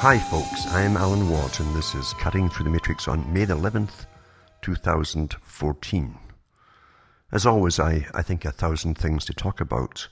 [0.00, 0.66] Hi, folks.
[0.68, 4.06] I'm Alan Watt, and this is Cutting Through the Matrix on May the 11th,
[4.62, 6.18] 2014.
[7.32, 10.08] As always, I, I think a thousand things to talk about.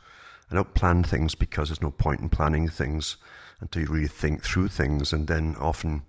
[0.50, 3.16] I don't plan things because there's no point in planning things
[3.62, 6.02] until you really think through things, and then often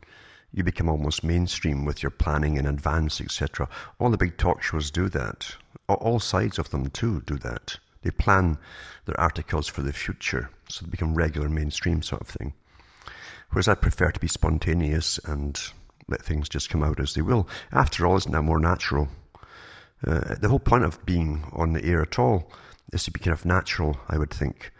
[0.51, 3.69] you become almost mainstream with your planning in advance, etc.
[3.97, 5.55] All the big talk shows do that.
[5.87, 7.79] All sides of them, too, do that.
[8.01, 8.57] They plan
[9.05, 12.53] their articles for the future, so they become regular mainstream sort of thing.
[13.51, 15.59] Whereas I prefer to be spontaneous and
[16.07, 17.47] let things just come out as they will.
[17.71, 19.09] After all, isn't that more natural?
[20.05, 22.51] Uh, the whole point of being on the air at all
[22.93, 24.71] is to be kind of natural, I would think.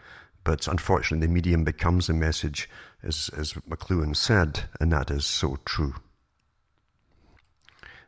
[0.44, 2.68] But unfortunately, the medium becomes a message,
[3.02, 5.94] as, as McLuhan said, and that is so true.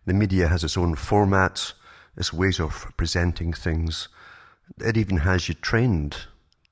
[0.06, 1.72] The media has its own format,
[2.16, 4.08] its ways of presenting things.
[4.78, 6.16] It even has you trained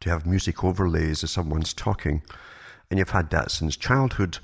[0.00, 2.22] to have music overlays as someone's talking
[2.90, 4.38] and you've had that since childhood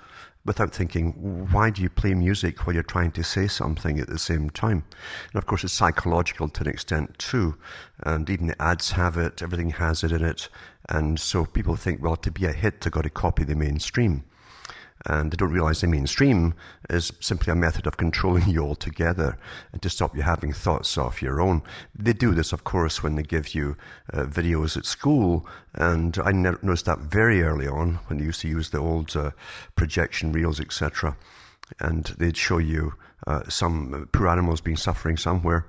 [0.45, 4.19] without thinking, why do you play music while you're trying to say something at the
[4.19, 4.85] same time?
[5.33, 7.57] And of course, it's psychological to an extent too.
[8.05, 10.49] And even the ads have it, everything has it in it.
[10.89, 14.25] And so people think, well, to be a hit, they've got to copy the mainstream
[15.07, 16.53] and they don't realize the mainstream
[16.91, 19.39] is simply a method of controlling you altogether
[19.73, 21.63] and to stop you having thoughts of your own.
[21.97, 23.77] They do this, of course, when they give you
[24.13, 28.49] uh, videos at school, and I noticed that very early on when they used to
[28.49, 29.31] use the old uh,
[29.77, 31.17] projection reels, etc.,
[31.81, 32.95] and they'd show you
[33.27, 35.67] uh, some poor animals being suffering somewhere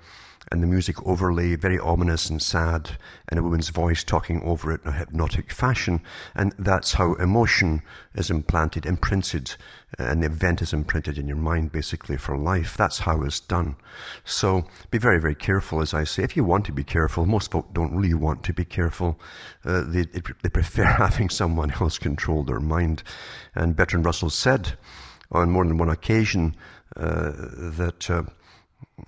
[0.51, 2.91] and the music overlay, very ominous and sad,
[3.27, 6.01] and a woman's voice talking over it in a hypnotic fashion.
[6.35, 7.81] And that's how emotion
[8.15, 9.55] is implanted, imprinted,
[9.99, 12.77] and the event is imprinted in your mind basically for life.
[12.77, 13.75] That's how it's done.
[14.23, 16.23] So be very, very careful, as I say.
[16.23, 19.19] If you want to be careful, most folk don't really want to be careful.
[19.65, 23.03] Uh, they, they prefer having someone else control their mind.
[23.53, 24.77] And Bertrand Russell said
[25.29, 26.55] on more than one occasion
[26.95, 27.31] uh,
[27.75, 28.09] that.
[28.09, 28.23] Uh,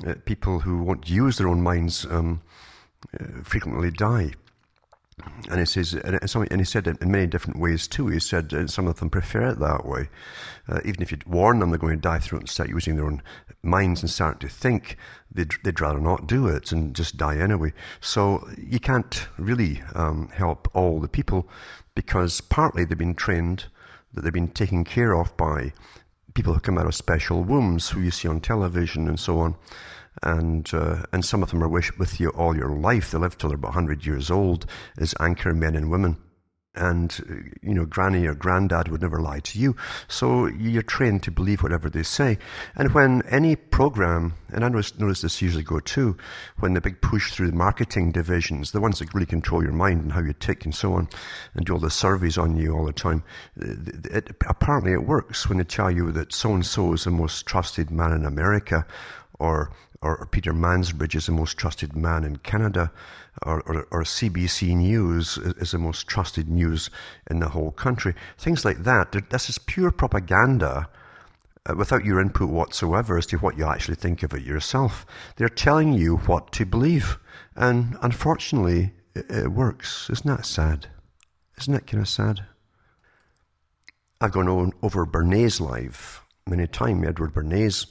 [0.05, 2.41] uh, people who won't use their own minds um,
[3.19, 4.31] uh, frequently die.
[5.49, 8.07] And he says, and he said in many different ways too.
[8.07, 10.07] He said uh, some of them prefer it that way.
[10.67, 12.95] Uh, even if you warn them they're going to die through it and start using
[12.95, 13.21] their own
[13.61, 14.95] minds and start to think,
[15.31, 17.73] they'd, they'd rather not do it and just die anyway.
[17.99, 21.49] So you can't really um, help all the people
[21.95, 23.65] because partly they've been trained,
[24.13, 25.73] that they've been taken care of by
[26.33, 29.55] people who come out of special wombs who you see on television and so on.
[30.23, 33.11] And, uh, and some of them are with you all your life.
[33.11, 34.65] They live till they're about 100 years old
[34.97, 36.17] as anchor men and women
[36.75, 39.75] and uh, you know granny or granddad would never lie to you.
[40.07, 42.37] So you're trained to believe whatever they say.
[42.75, 46.17] And when any program and i notice, this usually go too
[46.59, 50.01] when the big push through the marketing divisions the ones that really control your mind
[50.01, 51.07] and how you tick and so on
[51.53, 53.23] and do all the surveys on you all the time
[53.57, 57.11] it, it, apparently it works when they tell you that so and so is the
[57.11, 58.85] most trusted man in america
[59.39, 62.89] or or, Peter Mansbridge is the most trusted man in Canada,
[63.43, 66.89] or, or, or, CBC News is the most trusted news
[67.29, 68.13] in the whole country.
[68.37, 69.15] Things like that.
[69.29, 70.89] This is pure propaganda
[71.69, 75.05] uh, without your input whatsoever as to what you actually think of it yourself.
[75.37, 77.17] They're telling you what to believe.
[77.55, 80.09] And unfortunately, it, it works.
[80.09, 80.87] Isn't that sad?
[81.57, 82.45] Isn't that kind of sad?
[84.21, 87.85] I've gone on over Bernays' life many times, Edward Bernays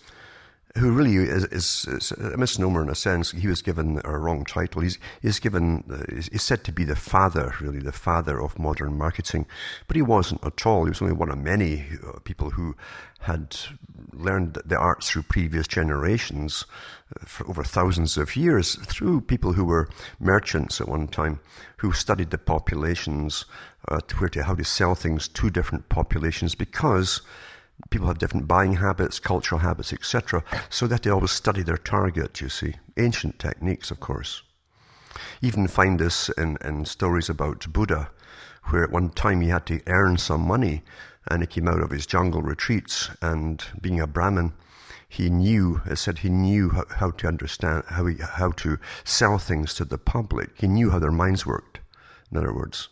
[0.77, 3.33] who really is, is, is, a misnomer in a sense.
[3.33, 4.83] He was given a wrong title.
[4.83, 8.97] He's, he's given, uh, he's said to be the father, really, the father of modern
[8.99, 9.47] marketing.
[9.87, 10.84] But he wasn't at all.
[10.84, 12.77] He was only one of many uh, people who
[13.21, 13.57] had
[14.12, 16.65] learned the arts through previous generations
[17.17, 19.89] uh, for over thousands of years through people who were
[20.21, 21.41] merchants at one time
[21.78, 23.45] who studied the populations
[23.89, 27.23] uh, to where to how to sell things to different populations because
[27.91, 32.41] people have different buying habits, cultural habits, etc., so that they always study their target,
[32.41, 32.75] you see.
[32.97, 34.42] Ancient techniques, of course.
[35.41, 38.10] Even find this in, in stories about Buddha,
[38.65, 40.83] where at one time he had to earn some money
[41.30, 44.53] and he came out of his jungle retreats and being a Brahmin,
[45.09, 49.39] he knew, it said he knew how, how to understand, how, he, how to sell
[49.39, 50.51] things to the public.
[50.59, 51.80] He knew how their minds worked,
[52.30, 52.89] in other words.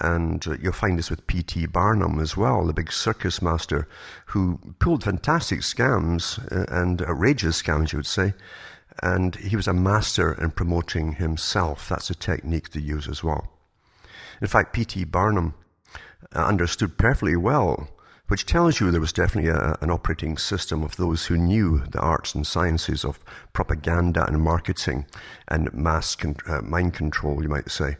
[0.00, 1.66] And uh, you'll find this with P.T.
[1.66, 3.88] Barnum as well, the big circus master
[4.26, 8.34] who pulled fantastic scams uh, and outrageous scams, you would say.
[9.02, 11.88] And he was a master in promoting himself.
[11.88, 13.48] That's a technique to use as well.
[14.40, 15.04] In fact, P.T.
[15.04, 15.54] Barnum
[16.34, 17.88] uh, understood perfectly well,
[18.28, 22.00] which tells you there was definitely a, an operating system of those who knew the
[22.00, 23.18] arts and sciences of
[23.52, 25.06] propaganda and marketing
[25.48, 27.96] and mass con- uh, mind control, you might say.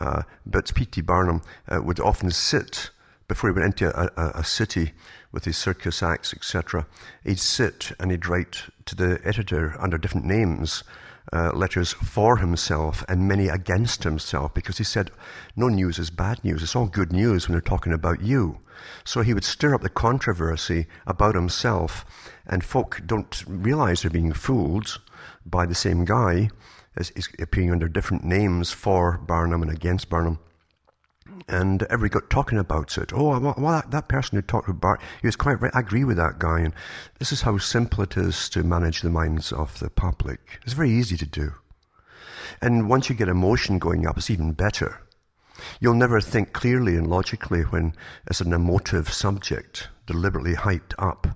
[0.00, 1.00] Uh, but P.T.
[1.02, 2.90] Barnum uh, would often sit
[3.28, 4.92] before he went into a, a, a city
[5.32, 6.84] with his circus acts, etc.,
[7.24, 10.82] he'd sit and he'd write to the editor under different names
[11.32, 15.10] uh, letters for himself and many against himself because he said,
[15.54, 16.62] No news is bad news.
[16.62, 18.58] It's all good news when they're talking about you.
[19.04, 22.04] So he would stir up the controversy about himself,
[22.46, 24.98] and folk don't realize they're being fooled
[25.46, 26.50] by the same guy
[26.96, 30.38] as is appearing under different names for Barnum and against Barnum.
[31.48, 33.12] And everybody got talking about it.
[33.14, 35.72] Oh, well, that, that person who talked with Bart, he was quite right.
[35.74, 36.60] I agree with that guy.
[36.60, 36.74] And
[37.18, 40.60] this is how simple it is to manage the minds of the public.
[40.64, 41.52] It's very easy to do.
[42.60, 45.00] And once you get emotion going up, it's even better.
[45.80, 47.94] You'll never think clearly and logically when
[48.26, 51.26] it's an emotive subject, deliberately hyped up.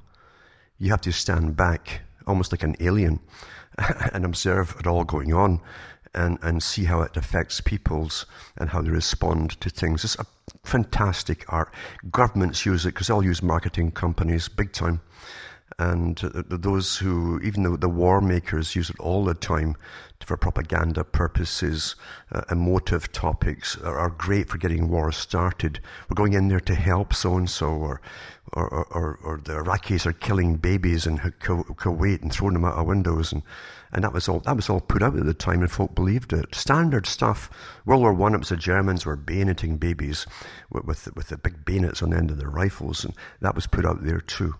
[0.78, 3.20] You have to stand back, almost like an alien,
[4.12, 5.60] and observe it all going on
[6.14, 8.26] and, and see how it affects peoples
[8.56, 10.04] and how they respond to things.
[10.04, 10.26] It's a
[10.64, 11.72] fantastic art.
[12.10, 15.00] Governments use it because they'll use marketing companies big time.
[15.78, 19.76] And those who, even the, the war makers, use it all the time
[20.24, 21.96] for propaganda purposes.
[22.32, 25.80] Uh, emotive topics are, are, great for getting wars started.
[26.08, 28.00] We're going in there to help so and so, or
[28.52, 32.86] or, or, or the Iraqis are killing babies in Kuwait and throwing them out of
[32.86, 33.42] windows, and
[33.92, 36.32] and that was all that was all put out at the time, and folk believed
[36.32, 36.54] it.
[36.54, 37.50] Standard stuff.
[37.84, 40.26] World War One, it was the Germans were bayoneting babies
[40.70, 43.66] with with, with the big bayonets on the end of their rifles, and that was
[43.66, 44.54] put out there too.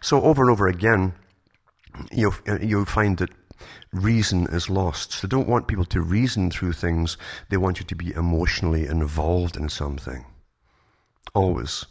[0.00, 1.14] So over and over again,
[2.12, 3.30] you you find that
[3.92, 5.12] reason is lost.
[5.12, 7.16] So They don't want people to reason through things.
[7.48, 10.26] They want you to be emotionally involved in something.
[11.34, 11.86] Always.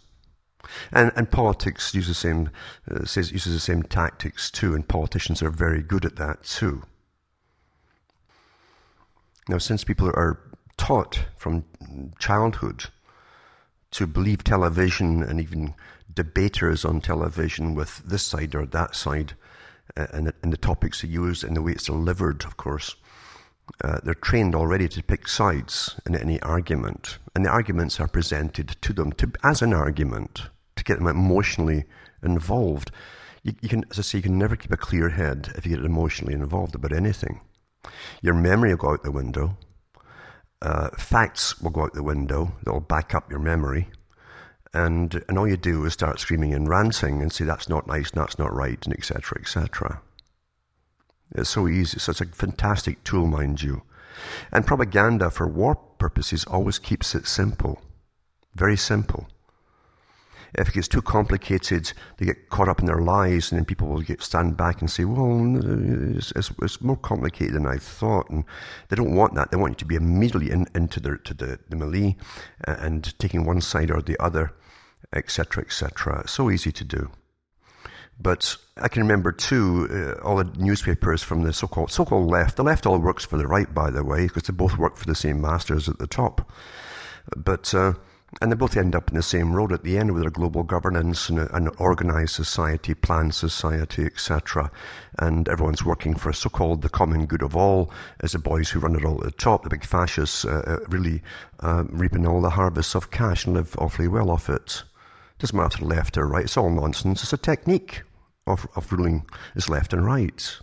[0.92, 2.50] And, and politics use the same,
[2.90, 6.84] uh, says, uses the same tactics too, and politicians are very good at that too.
[9.50, 10.40] Now, since people are
[10.78, 11.66] taught from
[12.18, 12.86] childhood
[13.92, 15.76] to believe television and even
[16.16, 19.34] debaters on television with this side or that side,
[19.98, 22.96] uh, and, the, and, the, topics they use and the way it's delivered, of course,
[23.84, 28.76] uh, they're trained already to pick sides in any argument, and the arguments are presented
[28.82, 31.86] to them to, as an argument to get them emotionally
[32.24, 32.92] involved.
[33.44, 35.76] You, you, can, as I say, you can never keep a clear head if you
[35.76, 37.42] get emotionally involved about anything.
[38.22, 39.58] Your memory will go out the window.
[40.62, 42.54] Uh, facts will go out the window.
[42.64, 43.90] They'll back up your memory.
[44.74, 48.12] And, and all you do is start screaming and ranting and say, that's not nice,
[48.12, 50.02] that's not right, and etc., etc.
[51.36, 52.00] It's so easy.
[52.00, 53.84] So it's a fantastic tool, mind you.
[54.52, 57.82] And propaganda for war purposes always keeps it simple.
[58.56, 59.28] Very simple.
[60.56, 63.88] If it gets too complicated, they get caught up in their lies, and then people
[63.88, 68.30] will get stand back and say, "Well, it's, it's, it's more complicated than I thought."
[68.30, 68.44] And
[68.90, 69.50] they don't want that.
[69.50, 72.18] They want you to be immediately in, into the to the, the melee
[72.66, 74.54] and taking one side or the other,
[75.12, 76.28] etc., etc.
[76.28, 77.12] So easy to do.
[78.20, 82.58] But I can remember too uh, all the newspapers from the so-called so-called left.
[82.58, 85.06] The left all works for the right, by the way, because they both work for
[85.06, 86.52] the same masters at the top.
[87.36, 87.94] But uh,
[88.42, 90.64] and they both end up in the same road at the end with their global
[90.64, 94.72] governance and an organized society, planned society, etc.
[95.20, 97.92] And everyone's working for so-called the common good of all,
[98.22, 100.80] as the boys who run it all at the top, the big fascists, uh, uh
[100.90, 101.22] really
[101.60, 104.84] uh, reaping all the harvests of cash and live awfully well off it.
[105.40, 107.24] Doesn't matter left or right, it's all nonsense.
[107.24, 108.04] It's a technique
[108.48, 109.26] of, of ruling
[109.56, 110.58] is left and right.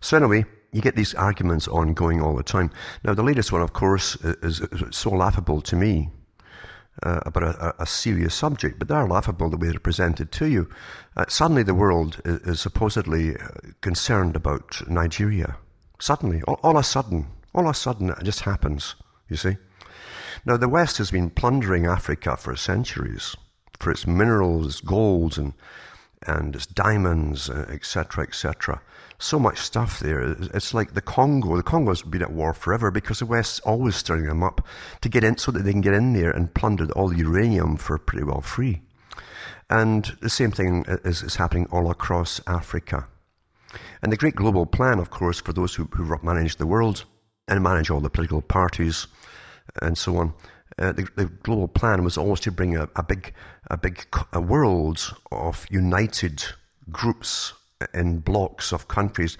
[0.00, 2.70] So anyway, you get these arguments ongoing all the time.
[3.04, 6.10] Now, the latest one, of course, is, is so laughable to me
[7.02, 10.68] uh, about a, a, serious subject, but they're laughable the way they're presented to you.
[11.16, 13.48] Uh, suddenly, the world is, is, supposedly uh,
[13.80, 15.56] concerned about Nigeria.
[16.00, 18.94] Suddenly, all, all of a sudden, all of a sudden, it just happens,
[19.28, 19.56] you see.
[20.46, 23.36] Now, the West has been plundering Africa for centuries
[23.78, 25.52] for its minerals, gold, and,
[26.26, 28.80] and its diamonds, etc., uh, etc
[29.18, 30.36] so much stuff there.
[30.54, 31.56] It's like the Congo.
[31.56, 34.66] The Congo's been at war forever because the West's always stirring them up
[35.00, 37.76] to get in so that they can get in there and plunder all the uranium
[37.76, 38.82] for pretty well free.
[39.70, 43.06] And the same thing is, is happening all across Africa.
[44.02, 47.04] And the great global plan, of course, for those who, who manage the world
[47.48, 49.06] and manage all the political parties
[49.82, 50.34] and so on,
[50.78, 53.32] uh, the, the, global plan was always to bring a, a big,
[53.70, 56.44] a big a world of united
[56.90, 57.52] groups
[57.94, 59.38] in blocks of countries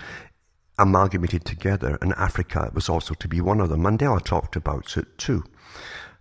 [0.78, 3.82] amalgamated together, and Africa was also to be one of them.
[3.82, 5.44] Mandela talked about it too.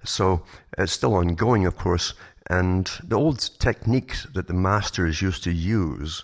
[0.03, 0.43] So
[0.77, 2.13] it's still ongoing, of course,
[2.49, 6.23] and the old technique that the masters used to use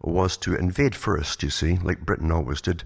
[0.00, 2.84] was to invade first, you see, like Britain always did,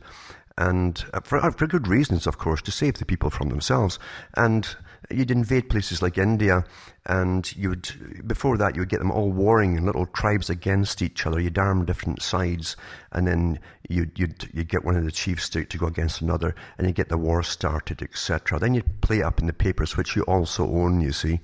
[0.59, 3.99] and uh, for, uh, for good reasons, of course, to save the people from themselves.
[4.37, 4.69] And
[5.11, 6.65] you'd invade places like India,
[7.07, 11.03] and you would before that you would get them all warring in little tribes against
[11.03, 11.41] each other.
[11.41, 12.77] You'd arm different sides,
[13.13, 16.55] and then you'd you'd, you'd get one of the chiefs to, to go against another,
[16.79, 18.59] and you get the war started, etc.
[18.59, 21.41] Then you'd play up in the papers, which you also own, you see,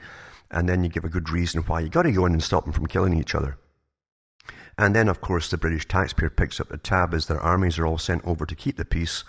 [0.51, 2.65] and then you give a good reason why you got to go in and stop
[2.65, 3.59] them from killing each other.
[4.79, 7.87] And then, of course, the British taxpayer picks up the tab as their armies are
[7.87, 9.25] all sent over to keep the peace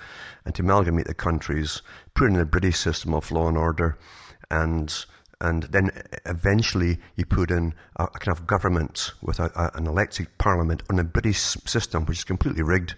[0.45, 1.81] and to amalgamate the countries,
[2.13, 3.97] put in a British system of law and order,
[4.51, 5.05] and
[5.41, 5.89] and then
[6.25, 10.83] eventually you put in a, a kind of government with a, a, an elected parliament
[10.89, 12.93] on a British system, which is completely rigged,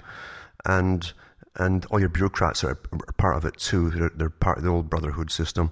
[0.66, 1.14] and
[1.56, 3.92] and all your bureaucrats are, are part of it too.
[3.92, 5.72] They're, they're part of the old brotherhood system.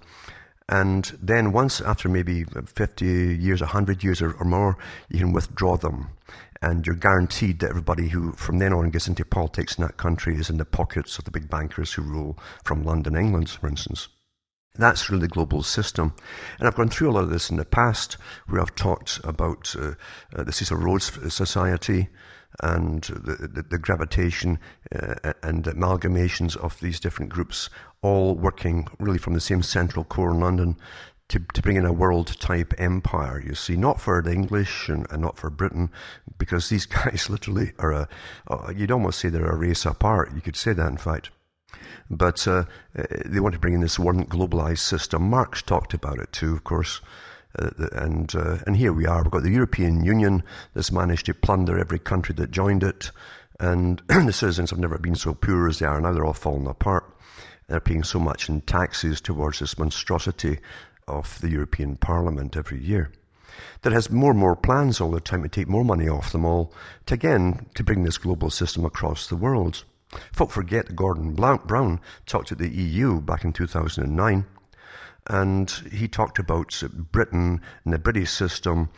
[0.70, 4.78] And then once after maybe 50 years, 100 years or, or more,
[5.10, 6.10] you can withdraw them
[6.62, 10.36] and you're guaranteed that everybody who from then on gets into politics in that country
[10.36, 14.10] is in the pockets of the big bankers who rule from London, England, for instance.
[14.76, 16.14] That's really the global system.
[16.58, 19.76] And I've gone through a lot of this in the past where I've talked about
[19.78, 19.94] uh,
[20.36, 22.08] uh, the Cecil Rhodes Society
[22.62, 24.60] and the, the, the gravitation
[24.94, 27.70] uh, and amalgamations of these different groups
[28.02, 30.76] all working really from the same central core in London
[31.30, 35.06] to, to bring in a world type empire, you see, not for the English and,
[35.12, 35.92] and, not for Britain,
[36.38, 38.10] because these guys literally are a,
[38.48, 40.34] uh, you'd almost say they're a race apart.
[40.34, 41.30] You could say that, in fact.
[42.10, 42.66] But uh,
[42.98, 45.30] uh they want to bring in this one globalized system.
[45.30, 47.02] Marx talked about it too, of course.
[47.58, 49.22] Uh, and uh, and here we are.
[49.22, 50.44] We've got the European Union
[50.74, 53.12] that's managed to plunder every country that joined it,
[53.60, 56.12] and the citizens have never been so poor as they are now.
[56.12, 57.06] They're all falling apart.
[57.68, 60.60] They're paying so much in taxes towards this monstrosity
[61.10, 63.12] of the European Parliament every year
[63.82, 66.46] that has more and more plans all the time to take more money off them
[66.46, 66.74] all
[67.06, 69.84] to again to bring this global system across the world.
[70.32, 74.46] Folk forget Gordon Brown talked at the EU back in 2009
[75.28, 78.90] and he talked about Britain and the British system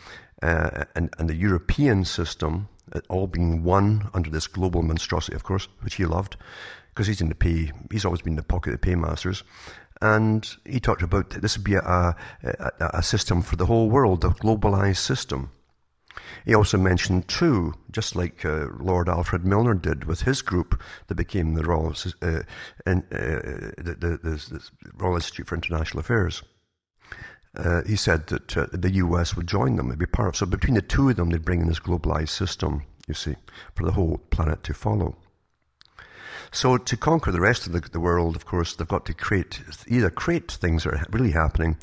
[0.42, 2.68] uh, and, and the European system
[3.10, 6.36] all being one under this global monstrosity, of course, which he loved
[6.90, 9.44] because he's in the pay, he's always been in the pocket of the paymasters.
[10.02, 14.26] And he talked about this would be a, a, a system for the whole world,
[14.26, 15.52] a globalized system.
[16.46, 21.16] He also mentioned, too, just like uh, Lord Alfred Milner did with his group that
[21.16, 22.42] became the Royal, uh, uh,
[22.86, 26.44] the, the, the, Royal Institute for International Affairs.
[27.56, 30.36] Uh, he said that uh, the US would join them, it'd be part of.
[30.36, 33.36] So between the two of them, they'd bring in this globalized system, you see,
[33.76, 35.16] for the whole planet to follow.
[36.54, 39.62] So to conquer the rest of the, the world, of course, they've got to create
[39.88, 41.78] either create things that are really happening,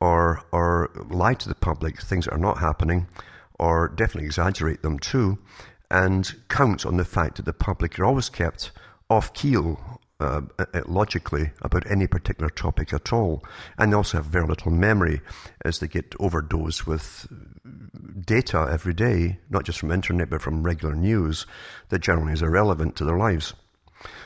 [0.00, 3.06] or or lie to the public things that are not happening,
[3.60, 5.38] or definitely exaggerate them too,
[5.92, 8.72] and count on the fact that the public are always kept
[9.08, 13.44] off keel uh, uh logically about any particular topic at all,
[13.78, 15.20] and they also have very little memory
[15.64, 17.28] as they get overdosed with
[18.26, 21.46] data every day, not just from internet but from regular news
[21.90, 23.54] that generally is irrelevant to their lives.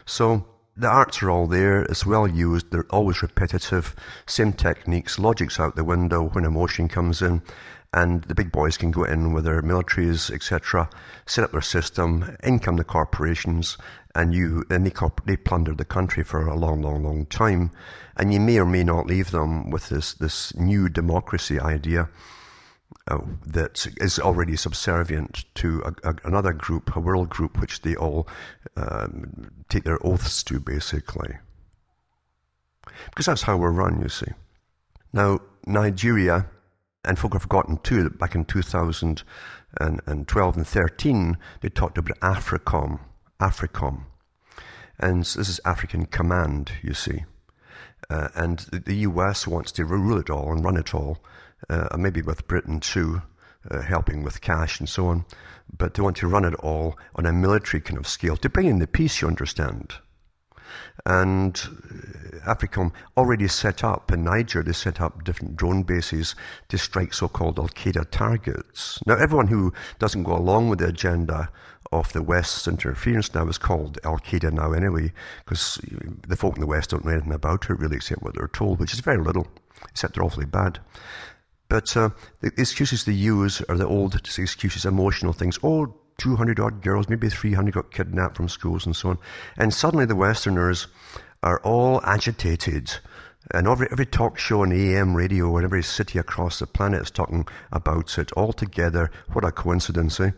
[0.06, 3.94] So the arts are all there, it's well used, they're always repetitive,
[4.26, 7.42] same techniques, logic's out the window when emotion comes in,
[7.92, 10.90] and the big boys can go in with their militaries, etc.,
[11.26, 13.78] set up their system, in come the corporations,
[14.16, 14.92] and you, and they,
[15.26, 17.70] they plunder the country for a long, long, long time,
[18.16, 22.08] and you may or may not leave them with this, this new democracy idea
[23.08, 27.94] uh, that is already subservient to a, a, another group, a world group, which they
[27.96, 28.26] all
[28.76, 31.36] um, take their oaths to, basically.
[33.10, 34.32] Because that's how we're run, you see.
[35.12, 36.46] Now, Nigeria,
[37.04, 43.00] and folk have forgotten too that back in 2012 and 13, they talked about AFRICOM,
[43.40, 44.06] AFRICOM.
[44.98, 47.24] And this is African Command, you see.
[48.08, 51.18] Uh, and the US wants to rule it all and run it all
[51.68, 53.22] uh, maybe with Britain too,
[53.70, 55.24] uh, helping with cash and so on.
[55.76, 58.66] But they want to run it all on a military kind of scale to bring
[58.66, 59.94] in the peace, you understand.
[61.06, 66.34] And uh, AFRICOM already set up in Niger, they set up different drone bases
[66.68, 69.00] to strike so called Al Qaeda targets.
[69.06, 71.50] Now, everyone who doesn't go along with the agenda
[71.92, 75.12] of the West's interference now is called Al Qaeda now, anyway,
[75.44, 75.80] because
[76.26, 78.80] the folk in the West don't know anything about it really except what they're told,
[78.80, 79.46] which is very little,
[79.90, 80.80] except they're awfully bad.
[81.68, 85.58] But uh, the excuses they use are the old excuses, emotional things.
[85.62, 89.18] Oh, 200 odd girls, maybe 300 got kidnapped from schools and so on.
[89.56, 90.86] And suddenly the Westerners
[91.42, 92.94] are all agitated.
[93.50, 97.10] And every, every talk show on AM radio and every city across the planet is
[97.10, 99.10] talking about it all together.
[99.32, 100.30] What a coincidence, eh?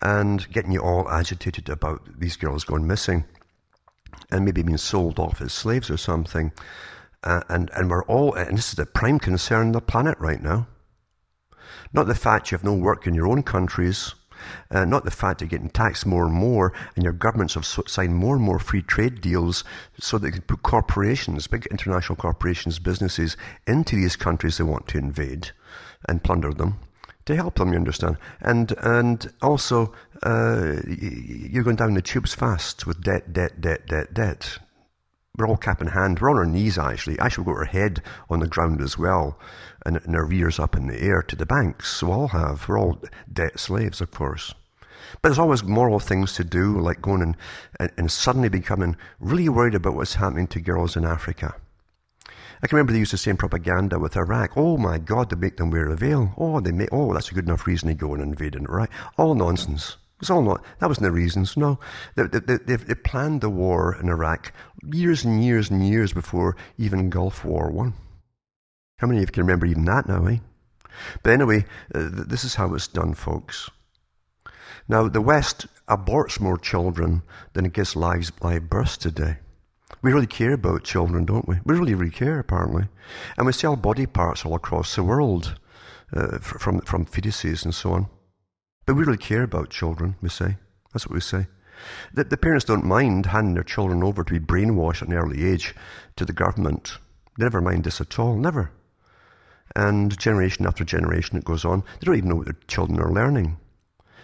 [0.00, 3.24] And getting you all agitated about these girls going missing
[4.30, 6.52] and maybe being sold off as slaves or something.
[7.24, 10.42] Uh, and, and we're all, and this is the prime concern of the planet right
[10.42, 10.66] now.
[11.92, 14.14] Not the fact you have no work in your own countries,
[14.70, 18.16] uh, not the fact you're getting taxed more and more, and your governments have signed
[18.16, 19.64] more and more free trade deals
[20.00, 23.36] so they can put corporations, big international corporations, businesses,
[23.66, 25.50] into these countries they want to invade
[26.08, 26.78] and plunder them
[27.26, 28.16] to help them, you understand.
[28.40, 34.12] And and also, uh, you're going down the tubes fast with debt, debt, debt, debt,
[34.12, 34.58] debt.
[35.38, 36.20] We're all cap in hand.
[36.20, 37.18] We're on our knees, actually.
[37.18, 39.38] Actually, we've got our head on the ground as well,
[39.86, 41.90] and, and our ears up in the air to the banks.
[41.90, 42.68] So we all have.
[42.68, 43.00] We're all
[43.32, 44.52] debt slaves, of course.
[45.22, 47.36] But there's always moral things to do, like going and,
[47.80, 51.54] and, and suddenly becoming really worried about what's happening to girls in Africa.
[52.62, 54.52] I can remember they used the same propaganda with Iraq.
[54.56, 56.34] Oh my God, they make them wear a veil.
[56.36, 58.90] Oh, they make, oh, that's a good enough reason to go and invade it, right?
[59.16, 59.96] All nonsense.
[60.20, 61.80] It's all not, that wasn't the reasons, no.
[62.14, 64.52] They, they, they, they planned the war in Iraq
[64.90, 67.94] years and years and years before even Gulf War One.
[68.98, 70.38] How many of you can remember even that now, eh?
[71.22, 73.70] But anyway, uh, this is how it's done, folks.
[74.88, 77.22] Now, the West aborts more children
[77.52, 79.38] than it gives lives, by birth today.
[80.02, 81.56] We really care about children, don't we?
[81.64, 82.88] We really, really care, apparently.
[83.36, 85.58] And we sell body parts all across the world
[86.12, 88.06] uh, from, from fetuses and so on.
[88.86, 90.56] But we really care about children, we say.
[90.92, 91.46] That's what we say.
[92.14, 95.44] The, the parents don't mind handing their children over to be brainwashed at an early
[95.44, 95.74] age
[96.16, 96.98] to the government.
[97.38, 98.70] Never mind this at all, never.
[99.74, 101.80] And generation after generation it goes on.
[101.80, 103.56] They don't even know what their children are learning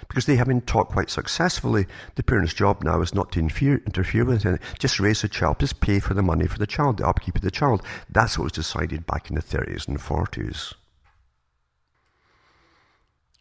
[0.08, 1.86] because they have been taught quite successfully.
[2.14, 5.60] The parent's job now is not to interfere, interfere with it, just raise the child,
[5.60, 7.82] just pay for the money for the child, the upkeep of the child.
[8.10, 10.74] That's what was decided back in the 30s and 40s.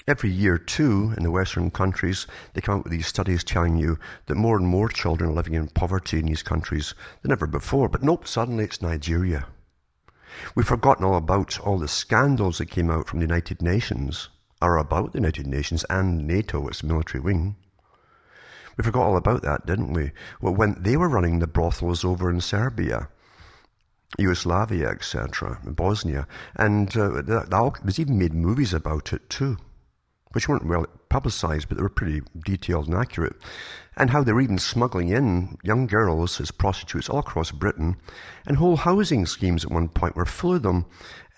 [0.09, 3.99] Every year, too, in the Western countries, they come out with these studies telling you
[4.27, 7.89] that more and more children are living in poverty in these countries than ever before.
[7.89, 9.47] But nope, suddenly it's Nigeria.
[10.55, 14.29] We've forgotten all about all the scandals that came out from the United Nations
[14.61, 17.57] are about the United Nations and NATO, its military wing.
[18.77, 20.11] We forgot all about that, didn't we?
[20.39, 23.09] Well, when they were running the brothels over in Serbia,
[24.17, 27.21] Yugoslavia, etc., Bosnia, and uh,
[27.83, 29.57] there's even made movies about it too,
[30.37, 33.35] which weren't well publicized, but they were pretty detailed and accurate.
[33.95, 37.95] And how they were even smuggling in young girls as prostitutes all across Britain,
[38.45, 40.85] and whole housing schemes at one point were full of them,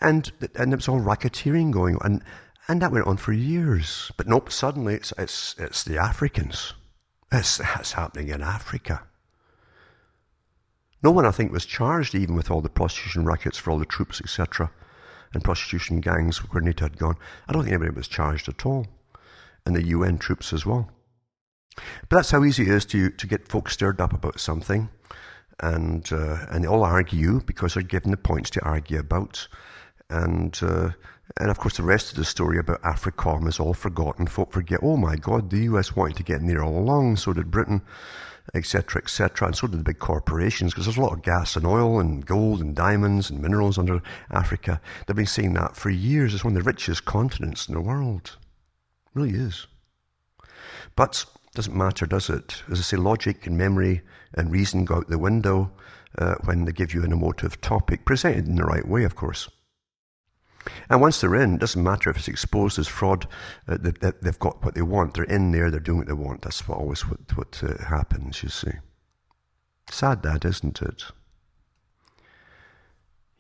[0.02, 2.02] and and it was all racketeering going on.
[2.04, 2.24] And
[2.68, 4.12] and that went on for years.
[4.18, 6.74] But nope, suddenly it's, it's, it's the Africans.
[7.32, 9.04] It's, it's happening in Africa.
[11.02, 13.86] No one, I think, was charged even with all the prostitution rackets for all the
[13.86, 14.70] troops, etc.,
[15.34, 17.16] and prostitution gangs where NATO had gone.
[17.48, 18.88] I don't think anybody was charged at all.
[19.66, 20.90] And the UN troops as well.
[21.76, 24.90] But that's how easy it is to, to get folks stirred up about something.
[25.60, 29.48] And, uh, and they all argue because they're given the points to argue about.
[30.10, 30.92] And uh,
[31.38, 34.28] and of course, the rest of the story about AFRICOM is all forgotten.
[34.28, 37.34] Folk forget, oh my God, the US wanted to get in there all along, so
[37.34, 37.82] did Britain,
[38.54, 41.66] etc., etc., and so did the big corporations, because there's a lot of gas and
[41.66, 44.82] oil and gold and diamonds and minerals under Africa.
[45.06, 46.34] They've been saying that for years.
[46.34, 48.38] It's one of the richest continents in the world.
[49.06, 49.68] It really is.
[50.96, 52.64] But doesn't matter, does it?
[52.72, 54.02] As I say, logic and memory
[54.34, 55.72] and reason go out the window
[56.18, 59.50] uh, when they give you an emotive topic, presented in the right way, of course.
[60.90, 63.28] And once they're in, it doesn't matter if it's exposed as fraud,
[63.68, 63.94] uh, they,
[64.24, 65.14] have got what they want.
[65.14, 66.42] They're in there, they're doing what they want.
[66.42, 68.72] That's what, always what, what uh, happens, you see.
[69.90, 71.04] Sad that, isn't it?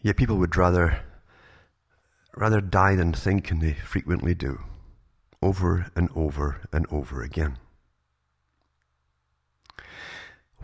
[0.02, 1.02] Yet people would rather,
[2.36, 4.62] rather die than think, and they frequently do,
[5.42, 7.58] over and over and over again.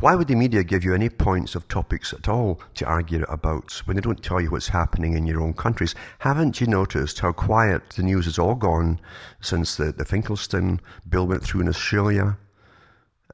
[0.01, 3.71] Why would the media give you any points of topics at all to argue about
[3.85, 5.95] when they don't tell you what's happening in your own countries?
[6.19, 8.99] Haven't you noticed how quiet the news has all gone
[9.39, 12.37] since the, the Finkelstein bill went through in Australia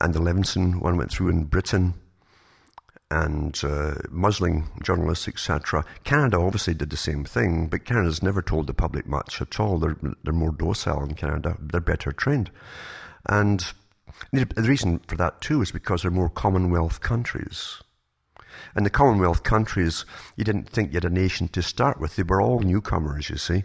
[0.01, 1.95] and the Leveson one went through in Britain
[3.09, 5.83] and uh, muzzling journalists, etc.
[6.03, 9.79] Canada obviously did the same thing, but Canada's never told the public much at all.
[9.79, 11.57] They're, they're more docile in Canada.
[11.59, 12.51] They're better trained.
[13.27, 13.65] And
[14.31, 17.81] the reason for that too is because they're more Commonwealth countries.
[18.75, 22.15] And the Commonwealth countries, you didn't think you had a nation to start with.
[22.15, 23.63] They were all newcomers, you see.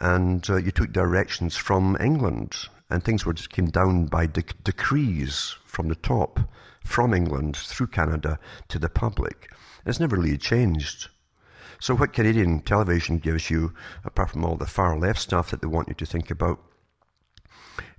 [0.00, 2.56] And uh, you took directions from England,
[2.90, 6.40] and things were just came down by de- decrees from the top,
[6.84, 9.50] from England through Canada to the public.
[9.86, 11.08] It's never really changed.
[11.80, 15.66] So what Canadian television gives you, apart from all the far left stuff that they
[15.66, 16.60] want you to think about,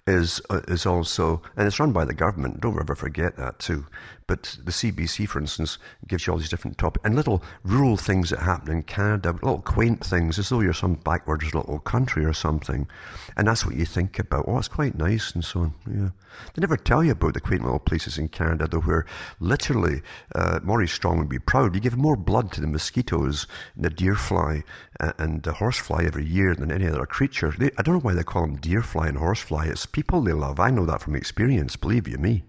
[0.07, 2.61] is uh, is also, and it's run by the government.
[2.61, 3.85] Don't ever forget that too.
[4.27, 8.29] But the CBC, for instance, gives you all these different topics and little rural things
[8.29, 12.33] that happen in Canada, little quaint things, as though you're some backwards little country or
[12.33, 12.87] something.
[13.35, 14.45] And that's what you think about.
[14.47, 15.73] Oh, it's quite nice and so on.
[15.87, 16.09] Yeah.
[16.53, 19.05] They never tell you about the quaint little places in Canada, though, where
[19.39, 20.01] literally
[20.33, 21.75] uh, Maurice Strong would be proud.
[21.75, 24.63] You give more blood to the mosquitoes and the deer fly
[24.99, 27.53] and the horsefly every year than any other creature.
[27.57, 29.67] They, I don't know why they call them deer fly and horsefly.
[29.67, 30.59] It's people they love.
[30.59, 32.43] I know that from experience, believe you me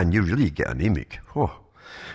[0.00, 1.20] and you really get anemic.
[1.36, 1.60] Oh.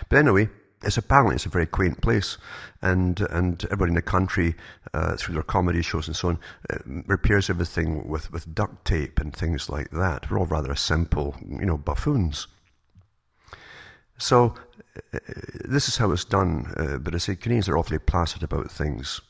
[0.08, 0.48] But anyway,
[0.82, 2.36] it's apparently it's a very quaint place,
[2.82, 4.54] and and everybody in the country
[4.92, 6.38] uh, through their comedy shows and so on
[6.70, 10.30] uh, repairs everything with with duct tape and things like that.
[10.30, 12.48] We're all rather simple, you know, buffoons.
[14.18, 14.54] So
[15.14, 15.18] uh,
[15.64, 16.72] this is how it's done.
[16.76, 19.20] Uh, but I say Canadians are awfully placid about things.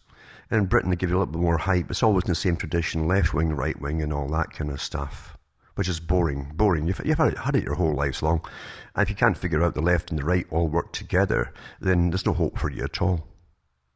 [0.50, 1.90] In Britain, they give you a little bit more hype.
[1.90, 4.80] It's always in the same tradition: left wing, right wing, and all that kind of
[4.80, 5.35] stuff
[5.76, 6.50] which is boring.
[6.54, 6.86] Boring.
[6.86, 8.44] You've, you've had it your whole lives long.
[8.94, 12.10] And if you can't figure out the left and the right all work together, then
[12.10, 13.28] there's no hope for you at all.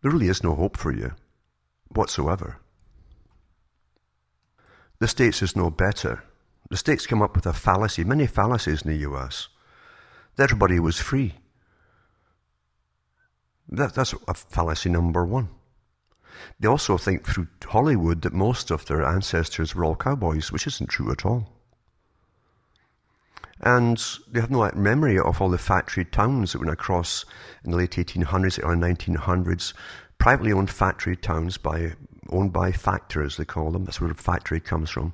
[0.03, 1.13] There really is no hope for you
[1.89, 2.59] whatsoever.
[4.99, 6.23] The States is no better.
[6.69, 9.49] The States come up with a fallacy, many fallacies in the US,
[10.37, 11.35] that everybody was free.
[13.71, 15.49] That, that's a fallacy number one.
[16.59, 20.89] They also think through Hollywood that most of their ancestors were all cowboys, which isn't
[20.89, 21.60] true at all.
[23.63, 27.25] And they have no memory of all the factory towns that went across
[27.65, 29.75] in the late 1800s, early 1900s,
[30.19, 31.93] privately owned factory towns by,
[32.31, 33.85] owned by factors, they call them.
[33.85, 35.13] That's where factory comes from.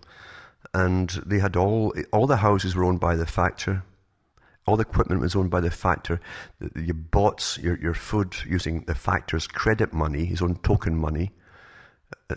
[0.74, 3.82] And they had all, all the houses were owned by the factor.
[4.66, 6.20] All the equipment was owned by the factor.
[6.74, 11.32] You bought your, your food using the factor's credit money, his own token money.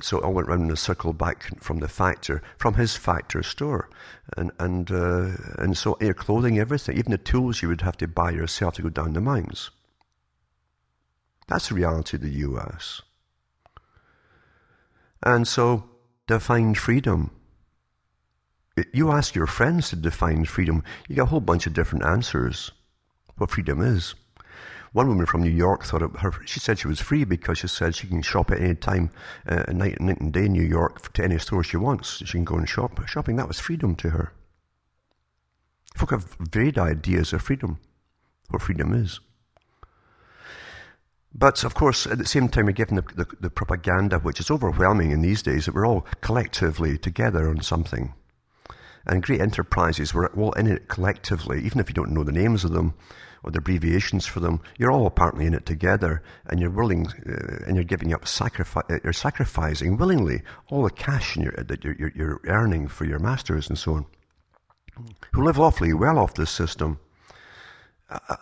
[0.02, 3.44] So it all went round in a circle back from the factor, from his factor
[3.44, 3.90] store.
[4.38, 8.08] And, and, uh, and so your clothing, everything, even the tools you would have to
[8.08, 9.72] buy yourself to go down the mines.
[11.48, 13.02] That's the reality of the US.
[15.24, 15.90] And so,
[16.28, 17.32] define freedom.
[18.94, 22.72] You ask your friends to define freedom, you get a whole bunch of different answers.
[23.38, 24.16] What freedom is.
[24.92, 27.96] One woman from New York thought her, she said she was free because she said
[27.96, 29.12] she can shop at any time,
[29.48, 32.18] uh, night, night and day in New York to any store she wants.
[32.26, 33.00] She can go and shop.
[33.08, 34.34] Shopping, that was freedom to her.
[35.96, 37.80] Folk have varied ideas of freedom,
[38.50, 39.20] what freedom is.
[41.36, 44.50] But of course, at the same time, we're given the, the, the, propaganda, which is
[44.50, 48.14] overwhelming in these days, that we're all collectively together on something.
[49.06, 52.64] And great enterprises, we're all in it collectively, even if you don't know the names
[52.64, 52.96] of them
[53.44, 54.62] or the abbreviations for them.
[54.78, 58.84] You're all apparently in it together, and you're willing, uh, and you're giving up, sacrifice,
[58.90, 63.20] uh, you're sacrificing willingly all the cash your, that you're, you're, you're earning for your
[63.20, 64.06] masters and so on,
[65.34, 67.00] who live awfully well off this system.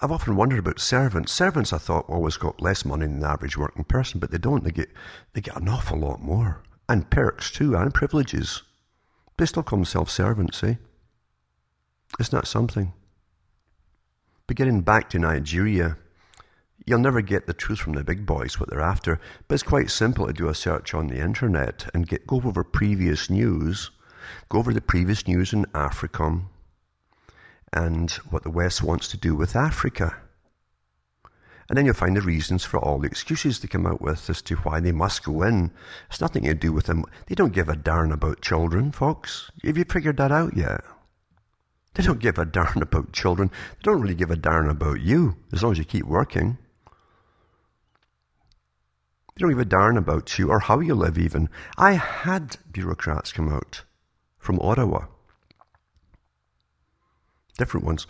[0.01, 1.33] I've often wondered about servants.
[1.33, 4.63] Servants, I thought, always got less money than the average working person, but they don't.
[4.63, 4.89] They get,
[5.33, 6.63] they get an awful lot more.
[6.87, 8.63] And perks too, and privileges.
[9.35, 10.75] They still call themselves servants, eh?
[12.17, 12.93] Isn't that something?
[14.47, 15.97] But getting back to Nigeria,
[16.85, 19.19] you'll never get the truth from the big boys, what they're after.
[19.47, 22.63] But it's quite simple to do a search on the internet and get, go over
[22.63, 23.91] previous news,
[24.47, 26.41] go over the previous news in Africa
[27.73, 30.15] and what the West wants to do with Africa.
[31.69, 34.41] And then you'll find the reasons for all the excuses they come out with as
[34.43, 35.71] to why they must go in.
[36.09, 37.03] It's nothing to do with them.
[37.25, 39.51] They don't give a darn about children, folks.
[39.65, 40.85] Have you figured that out yet?
[41.97, 43.49] They don't give a darn about children.
[43.49, 46.59] They don't really give a darn about you, as long as you keep working.
[49.33, 51.49] They don't give a darn about you or how you live, even.
[51.75, 53.83] I had bureaucrats come out
[54.37, 55.05] from Ottawa,
[57.57, 58.05] different ones,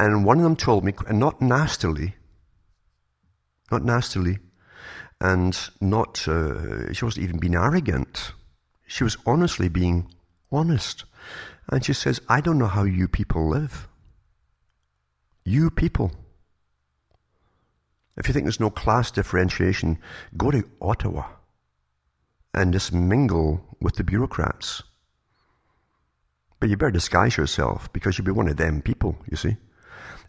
[0.00, 2.16] and one of them told me, and not nastily,
[3.70, 4.38] not nastily,
[5.20, 8.32] and not, uh, she wasn't even being arrogant.
[8.88, 10.12] She was honestly being
[10.50, 11.04] honest.
[11.68, 13.88] And she says, I don't know how you people live.
[15.44, 16.12] You people.
[18.16, 19.98] If you think there's no class differentiation,
[20.36, 21.24] go to Ottawa
[22.52, 24.82] and just mingle with the bureaucrats.
[26.60, 29.56] But you better disguise yourself because you'll be one of them people, you see.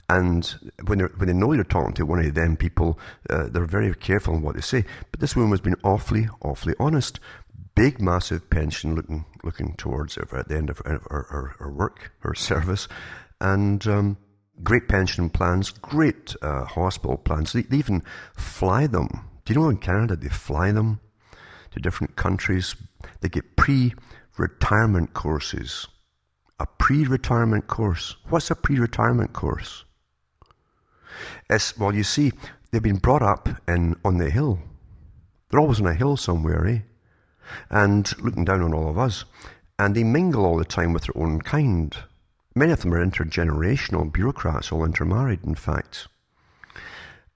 [0.10, 0.46] And
[0.86, 4.36] when, when they know you're talking to one of them people, uh, they're very careful
[4.36, 4.86] in what they say.
[5.12, 7.20] But this woman has been awfully, awfully honest
[7.76, 12.88] big, massive pension looking looking towards at the end of her, her work, her service,
[13.40, 14.18] and um,
[14.64, 17.54] great pension plans, great uh, hospital plans.
[17.54, 19.30] They, they, even fly them.
[19.44, 21.00] Do you know in Canada they fly them
[21.72, 22.76] to different countries
[23.22, 25.88] They get pre-retirement courses.
[26.60, 28.16] A pre-retirement course.
[28.30, 29.84] What's a pre-retirement course?
[31.50, 32.32] It's, well, you see,
[32.72, 34.60] they've been brought up in, on the hill.
[35.50, 36.80] They're always on a hill somewhere, eh?
[37.70, 39.26] And looking down on all of us.
[39.78, 41.96] And they mingle all the time with their own kind.
[42.56, 46.08] Many of them are intergenerational bureaucrats, all intermarried, in fact.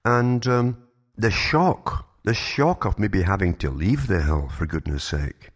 [0.04, 0.82] And um,
[1.16, 5.50] the shock, the shock of maybe having to leave the hill, for goodness sake,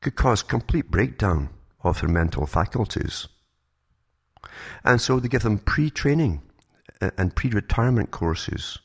[0.00, 1.50] could cause complete breakdown
[1.82, 3.28] of their mental faculties.
[4.84, 6.42] And so they give them pre training
[7.00, 8.78] uh, and pre retirement courses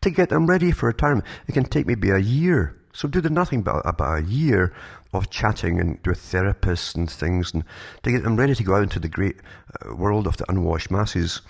[0.00, 1.26] to get them ready for retirement.
[1.46, 2.79] It can take maybe a year.
[2.92, 4.72] So do the nothing but about a year
[5.12, 7.64] of chatting and with therapists and things and
[8.02, 9.36] to get them ready to go out into the great
[9.84, 11.40] uh, world of the unwashed masses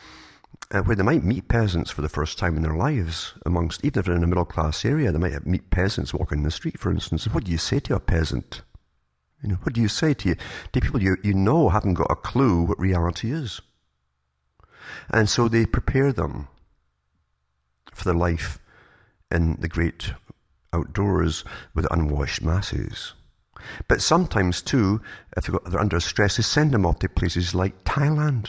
[0.73, 3.99] uh, where they might meet peasants for the first time in their lives amongst, even
[3.99, 6.79] if they're in a middle class area, they might meet peasants walking in the street,
[6.79, 7.25] for instance.
[7.27, 8.63] What do you say to a peasant?
[9.43, 10.37] You know, what do you say to, you,
[10.73, 13.61] to people you, you know haven't got a clue what reality is?
[15.09, 16.49] And so they prepare them
[17.93, 18.59] for their life
[19.31, 20.13] in the great
[20.73, 23.15] outdoors with unwashed masses.
[23.89, 25.03] But sometimes, too,
[25.37, 28.49] if they're under stress, they send them off to places like Thailand.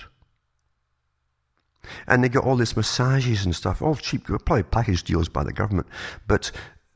[2.07, 5.51] And they get all these massages and stuff, all cheap, probably package deals by the
[5.51, 5.87] government,
[6.27, 6.51] but,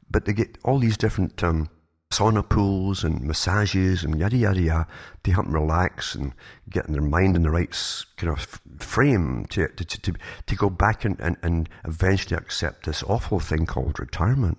[0.10, 1.70] but they get all these different um,
[2.12, 4.88] sauna pools and massages and yada yada yada
[5.24, 6.34] to help them relax and
[6.70, 7.76] get their mind in the right
[8.16, 10.14] kind of frame to, to, to,
[10.46, 14.58] to go back and, and, and eventually accept this awful thing called retirement.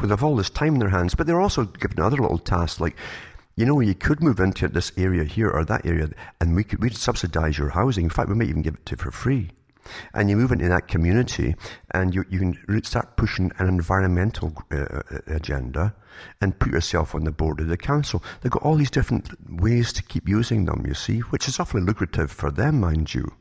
[0.00, 2.80] They have all this time in their hands, but they're also given other little tasks
[2.80, 2.96] like,
[3.56, 6.08] you know, you could move into this area here or that area
[6.40, 8.04] and we could we'd subsidize your housing.
[8.04, 9.50] In fact, we might even give it to you for free
[10.14, 11.54] and you move into that community
[11.92, 15.94] and you, you can start pushing an environmental uh, uh, agenda
[16.40, 18.22] and put yourself on the board of the council.
[18.40, 19.28] They've got all these different
[19.60, 23.32] ways to keep using them, you see, which is awfully lucrative for them, mind you.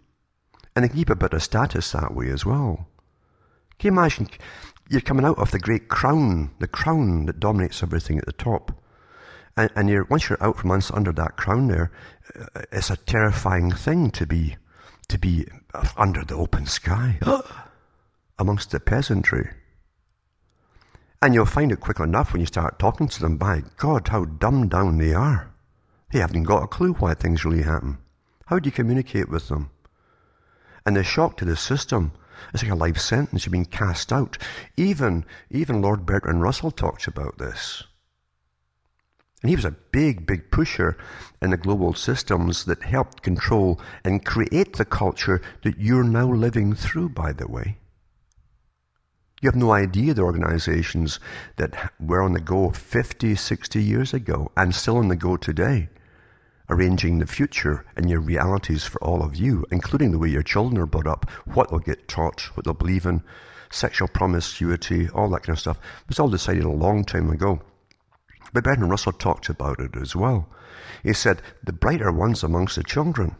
[0.75, 2.87] And they keep a bit of status that way as well.
[3.77, 4.29] Can you imagine
[4.91, 8.77] you're coming out of the great crown, the crown that dominates everything at the top.
[9.55, 11.91] And, and you're, once you're out from under that crown there,
[12.37, 14.57] uh, it's a terrifying thing to be
[15.07, 15.45] to be
[15.97, 17.19] under the open sky
[18.39, 19.49] amongst the peasantry.
[21.21, 24.25] And you'll find it quick enough when you start talking to them, by God, how
[24.25, 25.53] dumbed down they are.
[26.11, 27.97] They haven't got a clue why things really happen.
[28.45, 29.69] How do you communicate with them?
[30.85, 32.13] And the shock to the system
[32.53, 33.45] is like a life sentence.
[33.45, 34.37] You're being cast out.
[34.77, 37.83] Even, even Lord Bertrand Russell talks about this.
[39.41, 40.97] And he was a big, big pusher
[41.41, 46.75] in the global systems that helped control and create the culture that you're now living
[46.75, 47.77] through, by the way.
[49.41, 51.19] You have no idea the organizations
[51.55, 55.89] that were on the go 50, 60 years ago and still on the go today,
[56.71, 60.81] arranging the future and your realities for all of you, including the way your children
[60.81, 63.21] are brought up, what they'll get taught, what they'll believe in,
[63.69, 65.77] sexual promiscuity, all that kind of stuff.
[65.77, 67.61] It was all decided a long time ago.
[68.53, 70.49] But Bertrand Russell talked about it as well.
[71.03, 73.35] He said, the brighter ones amongst the children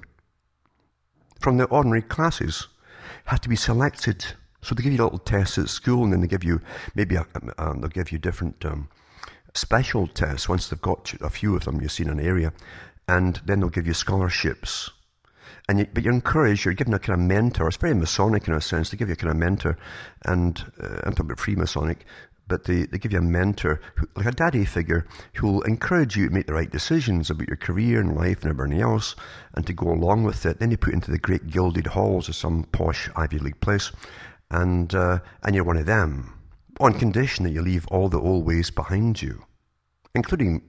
[1.40, 2.68] from the ordinary classes
[3.26, 4.26] had to be selected.
[4.62, 6.62] So they give you little tests at school and then they give you,
[6.96, 7.26] maybe a,
[7.58, 8.90] um, they'll give you different um,
[9.54, 12.54] special tests once they've got a few of them you see in an area.
[13.16, 14.90] And then they'll give you scholarships.
[15.68, 17.68] And you, but you're encouraged, you're given a kind of mentor.
[17.68, 18.90] It's very Masonic in a sense.
[18.90, 19.78] They give you a kind of mentor,
[20.26, 22.00] and uh, I'm talking about Freemasonic,
[22.48, 26.16] but they, they give you a mentor, who, like a daddy figure, who will encourage
[26.18, 29.16] you to make the right decisions about your career and life and everything else,
[29.56, 30.60] and to go along with it.
[30.60, 33.92] Then you put into the great gilded halls of some posh Ivy League place,
[34.50, 36.34] and uh, and you're one of them,
[36.80, 39.44] on condition that you leave all the old ways behind you,
[40.16, 40.62] including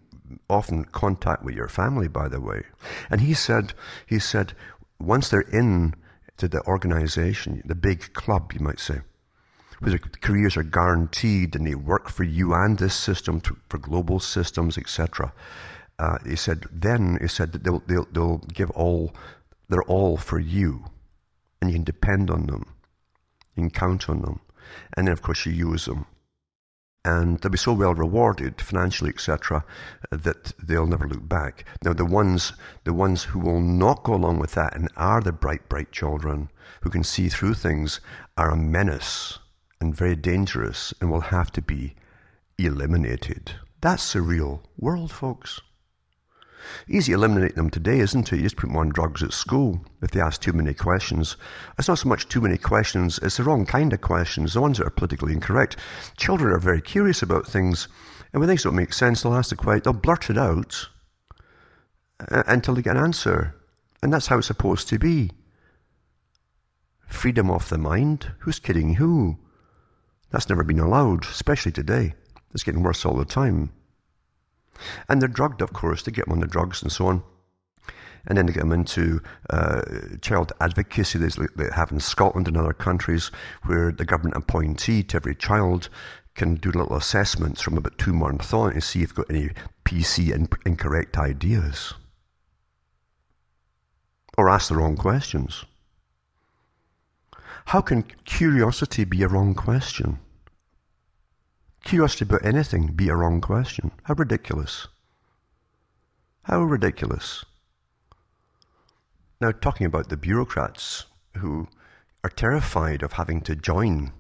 [0.49, 2.63] often contact with your family, by the way.
[3.11, 3.75] And he said,
[4.07, 4.55] he said,
[4.99, 5.95] once they're in
[6.37, 9.01] to the organization, the big club, you might say,
[9.81, 13.79] where their careers are guaranteed and they work for you and this system to, for
[13.79, 15.33] global systems, etc.
[15.99, 19.15] Uh, he said, then he said that they'll, they'll, they'll give all,
[19.69, 20.85] they're all for you.
[21.61, 22.75] And you can depend on them.
[23.57, 24.41] You can count on them.
[24.97, 26.07] And then, of course, you use them.
[27.05, 29.65] And they'll be so well rewarded financially, etc.,
[30.11, 31.65] that they'll never look back.
[31.85, 32.53] Now, the ones,
[32.85, 36.49] the ones who will not go along with that and are the bright, bright children
[36.83, 38.01] who can see through things
[38.37, 39.39] are a menace
[39.81, 41.95] and very dangerous and will have to be
[42.59, 43.53] eliminated.
[43.81, 45.61] That's the real world, folks.
[46.89, 48.37] Easy eliminate them today, isn't it?
[48.37, 51.37] You just put them on drugs at school if they ask too many questions.
[51.79, 54.79] It's not so much too many questions, it's the wrong kind of questions, the ones
[54.79, 55.77] that are politically incorrect.
[56.17, 57.89] Children are very curious about things
[58.33, 60.89] And when things don't make sense, they'll ask the question, they'll blurt it out
[62.31, 63.55] uh, until they get an answer.
[64.03, 65.31] And that's how it's supposed to be.
[67.07, 68.33] Freedom of the mind?
[68.41, 69.39] Who's kidding who?
[70.31, 72.15] That's never been allowed, especially today.
[72.55, 73.71] It's getting worse all the time.
[75.09, 76.03] And they're drugged, of course.
[76.03, 77.23] They get them on the drugs and so on.
[78.27, 79.83] And then they get them into uh,
[80.21, 83.31] child advocacy like they have in Scotland and other countries
[83.65, 85.89] where the government appointee to every child
[86.35, 89.51] can do little assessments from about two months on to see if you've got any
[89.85, 91.95] PC in- incorrect ideas.
[94.39, 95.65] Or ask the wrong questions.
[97.67, 100.19] How can curiosity be a wrong question?
[101.85, 103.91] Curiosity about anything be a wrong question?
[104.05, 104.89] How ridiculous.
[106.45, 107.45] How ridiculous.
[109.41, 111.69] Now, talking about the bureaucrats who
[112.23, 114.13] are terrified of having to join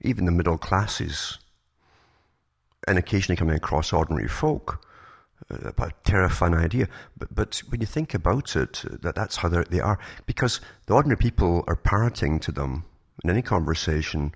[0.00, 1.38] even the middle classes
[2.86, 4.84] and occasionally coming across ordinary folk
[5.50, 6.88] uh, a terrifying idea.
[7.16, 9.98] But, but when you think about it, that that's how they are.
[10.26, 12.84] Because the ordinary people are parroting to them
[13.22, 14.34] in any conversation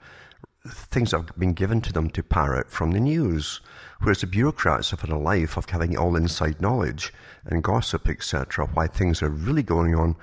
[0.71, 3.61] things that have been given to them to parrot from the news.
[4.01, 7.13] Whereas the bureaucrats have had a life of having all inside knowledge
[7.45, 10.17] and gossip, etc., why things are really going on.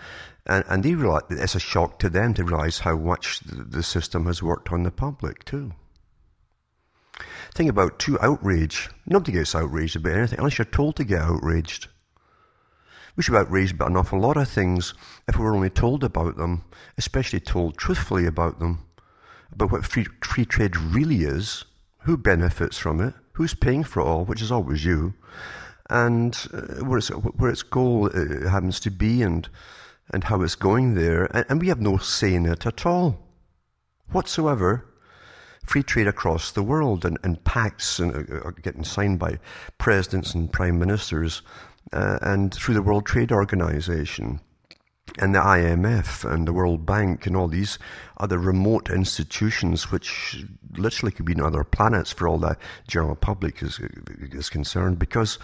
[0.45, 4.25] And, and they realize it's a shock to them to realize how much the system
[4.27, 5.73] has worked on the public, too
[7.53, 8.89] Think about true outrage.
[9.05, 11.87] Nobody gets outraged about anything unless you're told to get outraged.
[13.15, 14.93] We should be outraged about an awful lot of things
[15.25, 16.65] if we were only told about them,
[16.97, 18.84] especially told truthfully about them,
[19.51, 21.65] about what free, free trade really is,
[21.99, 25.13] who benefits from it, who's paying for it all, which is always you,
[25.89, 29.49] and uh, where, its, where its goal uh, happens to be and,
[30.11, 31.25] and how it's going there.
[31.35, 33.19] And, and we have no say in it at all,
[34.11, 34.85] whatsoever
[35.65, 39.39] free trade across the world and, and pacts and, uh, are getting signed by
[39.77, 41.41] presidents and prime ministers
[41.93, 44.39] uh, and through the World Trade Organization
[45.19, 47.79] and the IMF and the World Bank and all these
[48.17, 53.61] other remote institutions which literally could be in other planets for all the general public
[53.61, 53.79] is,
[54.31, 55.39] is concerned because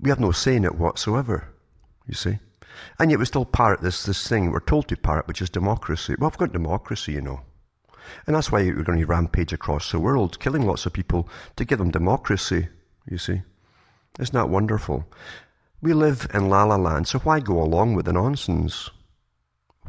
[0.00, 1.48] we have no say in it whatsoever,
[2.06, 2.38] you see.
[2.98, 6.14] And yet we still parrot this, this thing we're told to parrot, which is democracy.
[6.18, 7.40] Well, we've got democracy, you know.
[8.26, 11.64] And that's why we're going to rampage across the world, killing lots of people to
[11.64, 12.68] give them democracy,
[13.08, 13.42] you see.
[14.18, 15.06] Isn't that wonderful?
[15.82, 18.90] We live in La La Land, so why go along with the nonsense?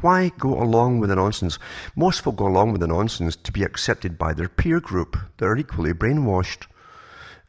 [0.00, 1.58] Why go along with the nonsense?
[1.96, 5.16] Most folk go along with the nonsense to be accepted by their peer group.
[5.38, 6.66] They're equally brainwashed.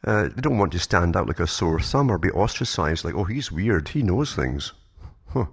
[0.02, 3.14] Uh, they don't want to stand out like a sore thumb or be ostracized like,
[3.14, 4.72] oh, he's weird, he knows things.
[5.28, 5.46] Huh.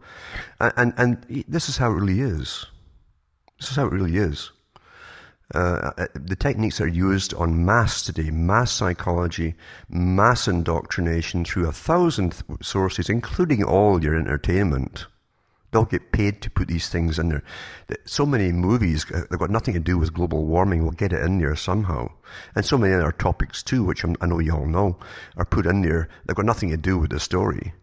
[0.59, 2.65] And, and, and this is how it really is.
[3.59, 4.51] This is how it really is.
[5.55, 9.55] Uh, uh, the techniques are used on mass today, mass psychology,
[9.87, 15.05] mass indoctrination through a thousand th- sources, including all your entertainment.
[15.71, 17.43] They'll get paid to put these things in there.
[18.05, 21.23] So many movies uh, that got nothing to do with global warming will get it
[21.23, 22.09] in there somehow.
[22.53, 24.97] And so many other topics too, which i know you all know,
[25.37, 27.73] are put in there that have got nothing to do with the story.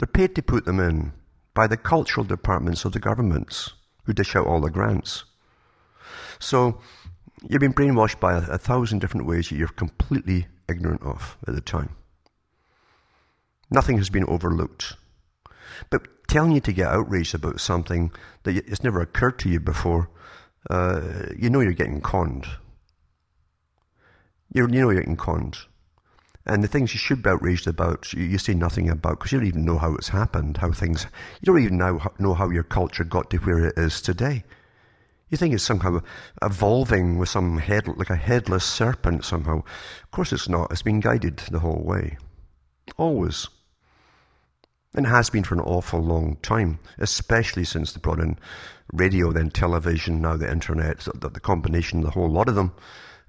[0.00, 1.12] They're paid to put them in
[1.54, 3.74] by the cultural departments of the governments
[4.04, 5.24] who dish out all the grants.
[6.40, 6.80] So
[7.48, 11.54] you've been brainwashed by a, a thousand different ways that you're completely ignorant of at
[11.54, 11.94] the time.
[13.70, 14.94] Nothing has been overlooked.
[15.90, 18.10] But telling you to get outraged about something
[18.42, 20.10] that has never occurred to you before,
[20.68, 22.46] uh, you know you're getting conned.
[24.52, 25.58] you you know you're getting conned.
[26.46, 29.38] And the things you should be outraged about, you, you say nothing about because you
[29.38, 31.06] don't even know how it's happened, how things,
[31.40, 34.42] you don't even know, know how your culture got to where it is today.
[35.30, 36.00] You think it's somehow
[36.42, 39.58] evolving with some head, like a headless serpent somehow.
[39.58, 40.72] Of course it's not.
[40.72, 42.18] It's been guided the whole way.
[42.96, 43.48] Always.
[44.92, 48.38] And it has been for an awful long time, especially since they brought in
[48.92, 52.72] radio, then television, now the internet, so the, combination, the whole lot of them,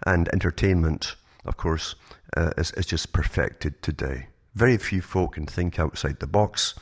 [0.08, 1.16] and entertainment,
[1.46, 1.94] of course,
[2.36, 4.26] uh, is, is just perfected today.
[4.56, 6.74] Very few folk can think outside the box.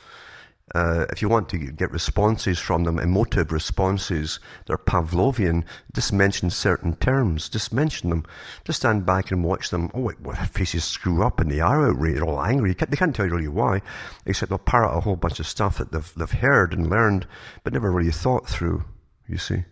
[0.76, 5.64] Uh, if you want to get responses from them, emotive responses, they're Pavlovian,
[5.94, 8.26] just mention certain terms, just mention them.
[8.66, 9.90] Just stand back and watch them.
[9.94, 12.74] Oh, wait, well, their faces screw up and they are outraged, they're all angry.
[12.74, 13.82] They can't tell you really why,
[14.26, 17.26] except they'll parrot a whole bunch of stuff that they've, they've heard and learned,
[17.64, 18.84] but never really thought through,
[19.28, 19.64] you see.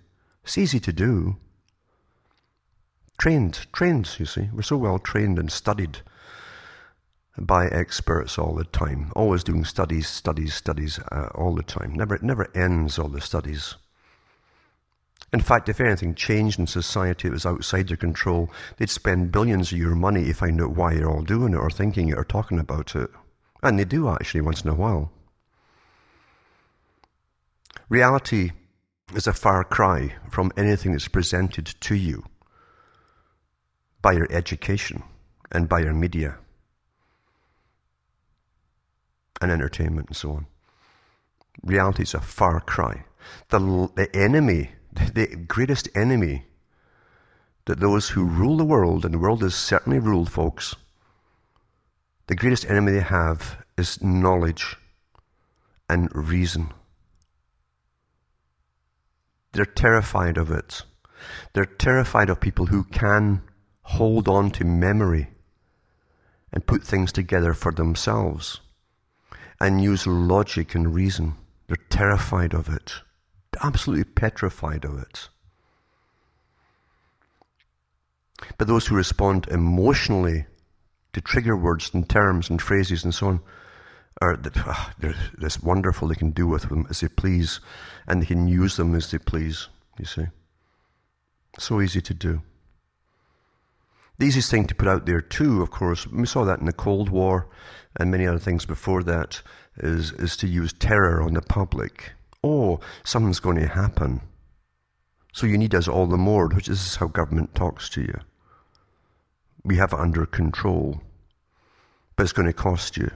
[0.44, 1.38] It's easy to do.
[3.20, 4.50] Trained, trained, you see.
[4.54, 6.00] We're so well trained and studied
[7.38, 11.94] by experts all the time, always doing studies, studies, studies uh, all the time.
[11.94, 13.76] Never, it never ends all the studies.
[15.34, 19.72] In fact, if anything changed in society that was outside their control, they'd spend billions
[19.72, 22.24] of your money to find out why you're all doing it or thinking it or
[22.24, 23.10] talking about it.
[23.62, 25.12] And they do actually once in a while.
[27.90, 28.52] Reality
[29.14, 32.24] is a far cry from anything that's presented to you
[34.02, 35.04] by your education
[35.52, 36.38] and by your media
[39.42, 40.48] and entertainment and so on.
[41.64, 43.06] Reality is a far cry.
[43.50, 43.60] The,
[43.96, 46.46] the enemy, the greatest enemy
[47.66, 50.76] that those who rule the world, and the world is certainly ruled, folks,
[52.28, 54.78] the greatest enemy they have is knowledge
[55.90, 56.72] and reason.
[59.52, 60.84] They're terrified of it.
[61.54, 63.42] They're terrified of people who can
[63.82, 65.30] hold on to memory
[66.54, 68.62] and put things together for themselves
[69.60, 71.36] and use logic and reason.
[71.68, 72.94] They're terrified of it,
[73.62, 75.30] absolutely petrified of it.
[78.58, 80.46] But those who respond emotionally
[81.14, 83.40] to trigger words and terms and phrases and so on
[84.22, 87.60] are uh, this wonderful they can do with them as they please
[88.08, 89.68] and they can use them as they please,
[90.00, 90.26] you see.
[91.60, 92.42] So easy to do.
[94.20, 96.74] The easiest thing to put out there too, of course, we saw that in the
[96.74, 97.48] Cold War
[98.00, 99.42] and many other things before that,
[99.78, 102.14] is, is to use terror on the public.
[102.44, 104.22] Oh, something's going to happen.
[105.34, 108.20] So you need us all the more, which is how government talks to you.
[109.64, 111.02] We have it under control,
[112.16, 113.12] but it's going to cost you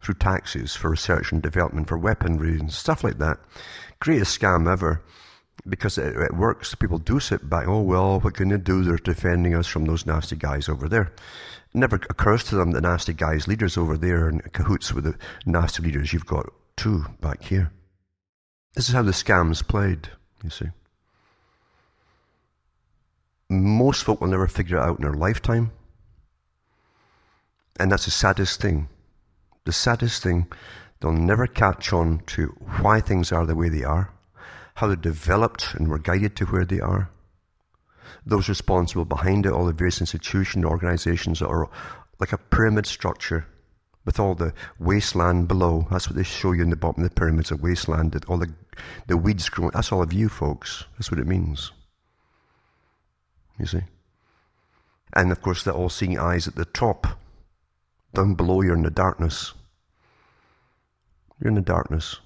[0.00, 3.38] through taxes for research and development for weaponry and stuff like that.
[3.98, 5.02] Greatest scam ever
[5.66, 6.74] because it, it, works.
[6.74, 8.82] People do sit back, oh, well, what can they do?
[8.82, 11.12] They're defending us from those nasty guys over there.
[11.74, 15.14] It never occurs to them that nasty guys, leaders over there, in cahoots with the
[15.46, 17.72] nasty leaders you've got too back here.
[18.74, 20.08] This is how the scam's played,
[20.42, 20.66] you see.
[23.50, 25.72] Most folk will never figure it out in their lifetime.
[27.80, 28.88] And that's the saddest thing.
[29.64, 30.46] The saddest thing,
[31.00, 32.48] they'll never catch on to
[32.80, 34.12] why things are the way they are
[34.78, 37.10] how they developed and were guided to where they are.
[38.24, 41.68] Those responsible behind it, all the various institutions, organizations are
[42.20, 43.44] like a pyramid structure
[44.04, 45.88] with all the wasteland below.
[45.90, 48.38] That's what they show you in the bottom of the pyramids, a wasteland, that all
[48.38, 48.54] the,
[49.08, 49.72] the weeds growing.
[49.74, 50.84] That's all of you folks.
[50.92, 51.72] That's what it means.
[53.58, 53.82] You see?
[55.12, 57.18] And of course, the all seeing eyes at the top.
[58.14, 59.54] Down below, you're in the darkness.
[61.40, 62.20] You're in the darkness.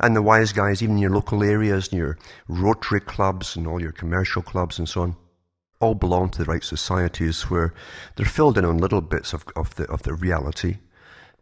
[0.00, 2.18] And the wise guys, even your local areas, and your
[2.48, 5.16] Rotary clubs and all your commercial clubs and so on,
[5.80, 7.72] all belong to the right societies where
[8.16, 10.78] they're filled in on little bits of, of, the, of the reality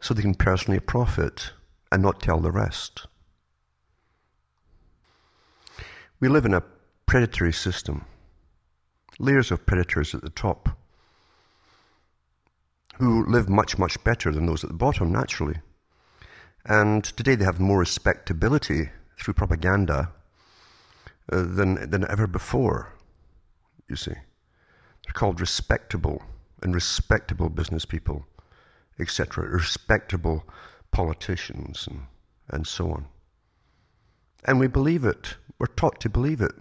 [0.00, 1.52] so they can personally profit
[1.90, 3.06] and not tell the rest.
[6.20, 6.62] We live in a
[7.06, 8.04] predatory system.
[9.18, 10.68] Layers of predators at the top
[12.98, 15.56] who live much, much better than those at the bottom, naturally.
[16.68, 20.10] And today they have more respectability through propaganda
[21.32, 22.92] uh, than, than ever before,
[23.88, 24.12] you see.
[24.12, 26.22] They're called respectable
[26.62, 28.26] and respectable business people,
[28.98, 30.44] etc., respectable
[30.90, 32.06] politicians, and,
[32.50, 33.06] and so on.
[34.44, 35.36] And we believe it.
[35.60, 36.52] We're taught to believe it.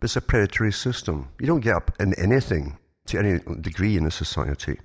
[0.00, 1.28] But it's a predatory system.
[1.38, 4.80] You don't get up in anything to any degree in a society,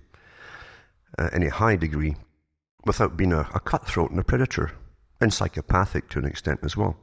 [1.18, 2.16] uh, any high degree,
[2.88, 4.72] without being a, a cutthroat and a predator,
[5.22, 6.98] and psychopathic to an extent as well.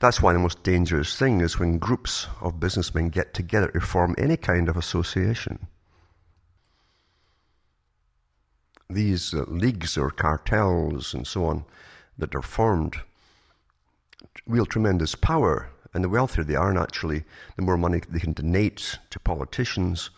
[0.00, 4.14] That's why the most dangerous thing is when groups of businessmen get together to form
[4.18, 5.66] any kind of association.
[8.90, 11.64] These uh, leagues or cartels and so on
[12.18, 12.96] that are formed
[14.46, 17.24] wield tremendous power, and the wealthier they are naturally,
[17.56, 20.10] the more money they can donate to politicians,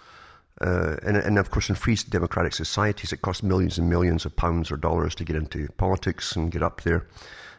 [0.63, 4.35] uh, and, and, of course, in free democratic societies, it costs millions and millions of
[4.37, 7.07] pounds or dollars to get into politics and get up there.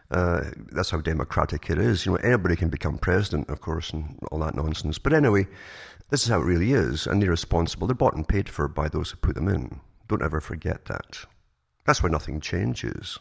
[0.10, 2.06] Uh, that's how democratic it is.
[2.06, 4.98] You know, anybody can become president, of course, and all that nonsense.
[4.98, 5.46] But anyway,
[6.10, 7.86] this is how it really is, and they're responsible.
[7.86, 9.80] They're bought and paid for by those who put them in.
[10.08, 11.20] Don't ever forget that.
[11.86, 13.20] That's why nothing changes.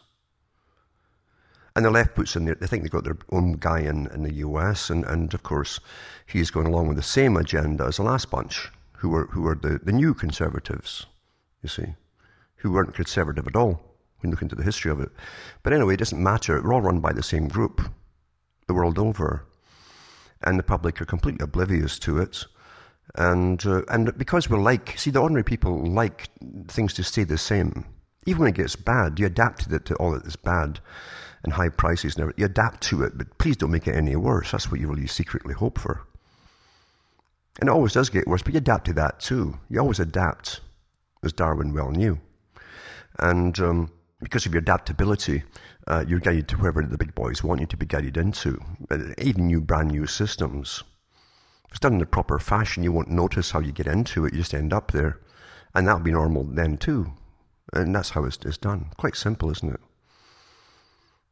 [1.75, 4.23] And the left puts in there, they think they've got their own guy in, in
[4.23, 5.79] the US, and, and of course,
[6.25, 9.55] he's going along with the same agenda as the last bunch who were, who were
[9.55, 11.05] the, the new conservatives,
[11.63, 11.95] you see,
[12.57, 13.81] who weren't conservative at all
[14.19, 15.09] when you look into the history of it.
[15.63, 16.61] But anyway, it doesn't matter.
[16.61, 17.81] We're all run by the same group
[18.67, 19.45] the world over.
[20.43, 22.45] And the public are completely oblivious to it.
[23.15, 26.29] And, uh, and because we're like, see, the ordinary people like
[26.67, 27.85] things to stay the same.
[28.25, 30.79] Even when it gets bad, you adapt to it to all that is bad.
[31.43, 32.41] and high prices and everything.
[32.41, 34.51] You adapt to it, but please don't make it any worse.
[34.51, 36.05] That's what you really secretly hope for.
[37.59, 39.57] And it always does get worse, but you adapt to that too.
[39.69, 40.61] You always adapt,
[41.23, 42.19] as Darwin well knew.
[43.19, 43.91] And um,
[44.21, 45.43] because of your adaptability,
[45.87, 48.59] uh, you're guided to wherever the big boys want you to be guided into,
[49.17, 50.83] even new brand new systems.
[51.65, 54.33] If it's done in the proper fashion, you won't notice how you get into it.
[54.33, 55.19] You just end up there.
[55.73, 57.11] And that'll be normal then too.
[57.73, 58.91] And that's how it's, it's done.
[58.97, 59.79] Quite simple, isn't it?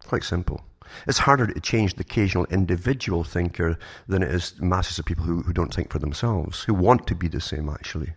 [0.05, 0.61] Quite simple.
[1.07, 3.77] It's harder to change the occasional individual thinker
[4.07, 7.15] than it is masses of people who, who don't think for themselves, who want to
[7.15, 8.13] be the same actually.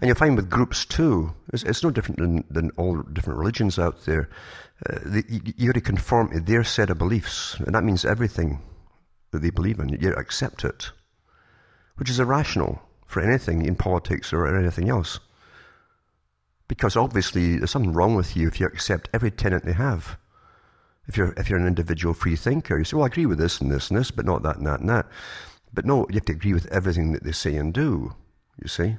[0.00, 3.78] And you'll find with groups too, it's, it's no different than, than all different religions
[3.78, 4.28] out there.
[4.88, 5.24] Uh, the,
[5.56, 8.60] you, have to conform to their set of beliefs, and that means everything
[9.30, 9.88] that they believe in.
[9.88, 10.90] You accept it,
[11.96, 15.20] which is irrational for anything in politics or anything else.
[16.66, 20.16] Because obviously there's something wrong with you if you accept every tenet they have.
[21.08, 23.60] If you're, if you're an individual free thinker, you say, well, I agree with this
[23.60, 25.06] and this and this, but not that and that and that.
[25.74, 28.14] But no, you have to agree with everything that they say and do,
[28.60, 28.96] you see.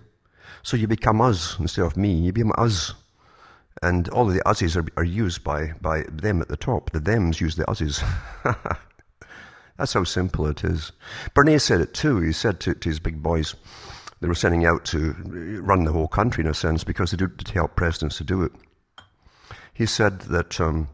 [0.64, 2.14] So you become us instead of me.
[2.14, 2.94] You become us.
[3.82, 6.92] And all of the uses are, are used by, by them at the top.
[6.92, 8.02] The thems use the uses.
[9.78, 10.92] That's how simple it is.
[11.36, 12.20] Bernays said it too.
[12.20, 13.56] He said to, to his big boys,
[14.22, 15.14] they were sending out to
[15.62, 18.52] run the whole country in a sense because they did help presidents to do it.
[19.74, 20.88] He said that um,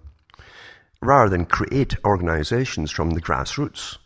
[1.02, 3.98] rather than create organizations from the grassroots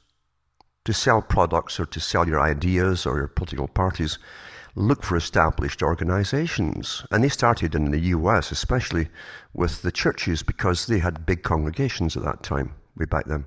[0.86, 4.20] to sell products or to sell your ideas or your political parties,
[4.76, 7.06] look for established organizations.
[7.12, 9.08] And they started in the US, especially
[9.54, 13.46] with the churches, because they had big congregations at that time, way back then.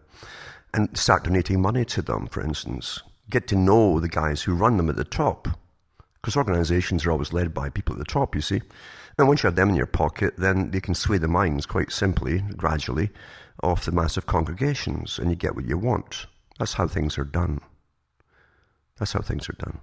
[0.73, 3.03] And start donating money to them, for instance.
[3.29, 5.49] Get to know the guys who run them at the top.
[6.15, 8.63] Because organizations are always led by people at the top, you see.
[9.19, 11.91] And once you have them in your pocket, then they can sway the minds quite
[11.91, 13.11] simply, gradually,
[13.61, 16.27] of the massive congregations, and you get what you want.
[16.59, 17.61] That's how things are done.
[18.99, 19.79] That's how things are done.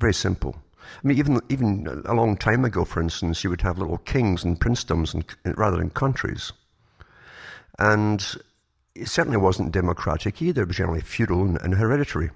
[0.00, 0.56] Very simple.
[0.82, 4.42] I mean, even even a long time ago, for instance, you would have little kings
[4.42, 5.24] and princedoms and,
[5.58, 6.52] rather than countries,
[7.78, 8.24] and
[8.94, 10.62] it certainly wasn't democratic either.
[10.62, 12.30] It was generally feudal and, and hereditary.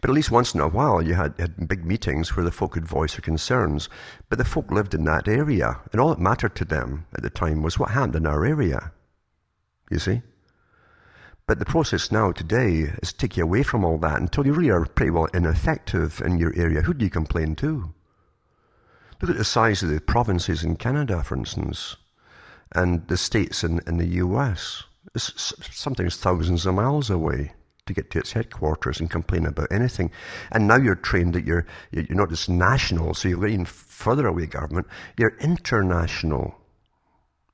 [0.00, 2.72] But at least once in a while, you had, had big meetings where the folk
[2.72, 3.88] could voice their concerns.
[4.28, 7.30] But the folk lived in that area, and all that mattered to them at the
[7.30, 8.92] time was what happened in our area.
[9.90, 10.22] You see?
[11.48, 14.52] But the process now today is to take you away from all that until you
[14.52, 16.82] really are pretty well ineffective in your area.
[16.82, 17.92] Who do you complain to?
[19.20, 21.96] Look at the size of the provinces in Canada, for instance,
[22.72, 24.84] and the states in, in the US.
[25.14, 27.52] It's sometimes thousands of miles away
[27.86, 30.10] to get to its headquarters and complain about anything.
[30.52, 34.46] And now you're trained that you're, you're not just national, so you're getting further away
[34.46, 36.54] government, you're international.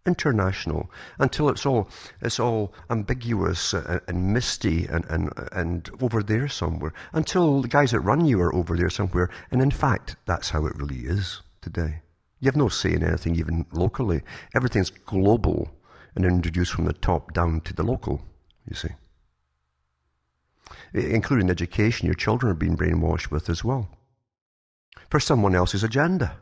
[0.04, 0.90] International.
[1.20, 1.88] Until it's all
[2.20, 6.92] it's all ambiguous and, and, misty and, and and over there somewhere.
[7.12, 9.30] Until the guys that run you are over there somewhere.
[9.52, 12.00] And in fact that's how it really is today.
[12.40, 14.22] You have no say in anything even locally.
[14.56, 15.70] Everything's global
[16.16, 18.20] and introduced from the top down to the local
[18.68, 18.88] you see
[20.94, 23.88] including education your children are being brainwashed with as well
[25.08, 26.36] for someone else's agenda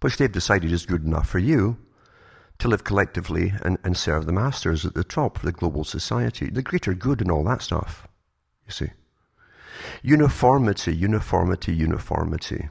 [0.00, 1.76] which they've decided is good enough for you
[2.60, 6.48] to live collectively and, and serve the masters at the top of the global society,
[6.50, 8.06] the greater good and all that stuff.
[8.66, 8.90] You see.
[10.02, 12.68] Uniformity, uniformity, uniformity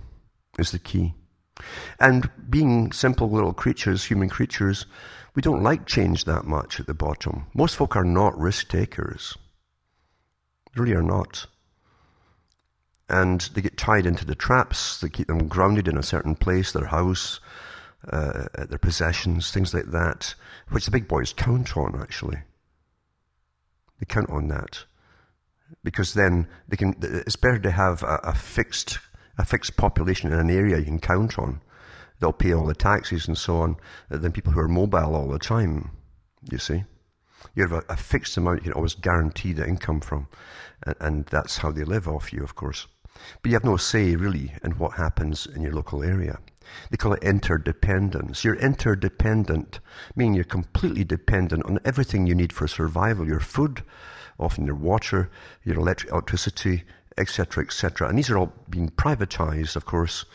[0.58, 1.16] is the key.
[2.00, 4.86] And being simple little creatures, human creatures,
[5.36, 7.48] we don't like change that much at the bottom.
[7.54, 9.38] Most folk are not risk takers.
[10.76, 11.46] Really are not
[13.10, 16.72] and they get tied into the traps that keep them grounded in a certain place,
[16.72, 17.40] their house,
[18.10, 20.36] uh, their possessions, things like that,
[20.70, 22.38] which the big boys count on, actually.
[24.00, 24.86] They count on that.
[25.84, 29.00] Because then they can, it's better to have a, a fixed,
[29.40, 31.62] a fixed population in an area you can count on.
[32.20, 33.78] They'll pay all the taxes and so on,
[34.12, 35.92] uh, than people who are mobile all the time,
[36.52, 36.84] you see.
[37.56, 40.28] You have a, a fixed amount you can always guarantee the income from,
[40.86, 42.88] and, and that's how they live off you, of course.
[43.42, 46.38] But you have no say, really, in what happens in your local area.
[46.92, 48.44] They call it interdependence.
[48.44, 49.80] You're interdependent,
[50.16, 53.84] meaning you're completely dependent on everything you need for survival your food,
[54.38, 55.32] often your water,
[55.64, 56.84] your electric, electricity,
[57.20, 58.08] etc., etc.
[58.08, 60.26] And these are all being privatized, of course.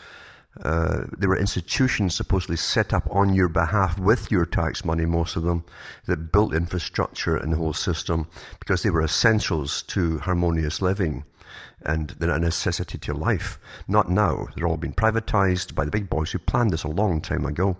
[0.62, 5.34] Uh, there were institutions supposedly set up on your behalf with your tax money, most
[5.34, 5.64] of them,
[6.06, 8.28] that built infrastructure in the whole system
[8.60, 11.24] because they were essentials to harmonious living
[11.84, 13.58] and they're a necessity to life.
[13.88, 14.46] Not now.
[14.54, 17.76] They're all being privatized by the big boys who planned this a long time ago.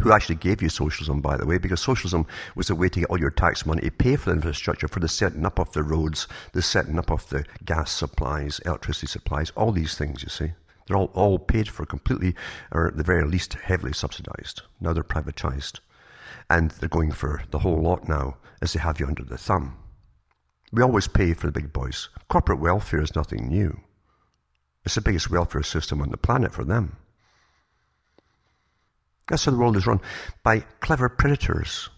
[0.00, 3.10] Who actually gave you socialism, by the way, because socialism was a way to get
[3.10, 5.82] all your tax money to pay for the infrastructure, for the setting up of the
[5.82, 10.52] roads, the setting up of the gas supplies, electricity supplies, all these things, you see.
[10.86, 12.34] They're all, all paid for completely,
[12.72, 14.62] or at the very least, heavily subsidized.
[14.80, 15.80] Now they're privatized.
[16.50, 19.76] And they're going for the whole lot now, as they have you under the thumb.
[20.72, 22.08] We always pay for the big boys.
[22.28, 23.80] Corporate welfare is nothing new.
[24.84, 26.96] It's the biggest welfare system on the planet for them.
[29.28, 30.00] That's how the world is run
[30.42, 31.90] by clever predators,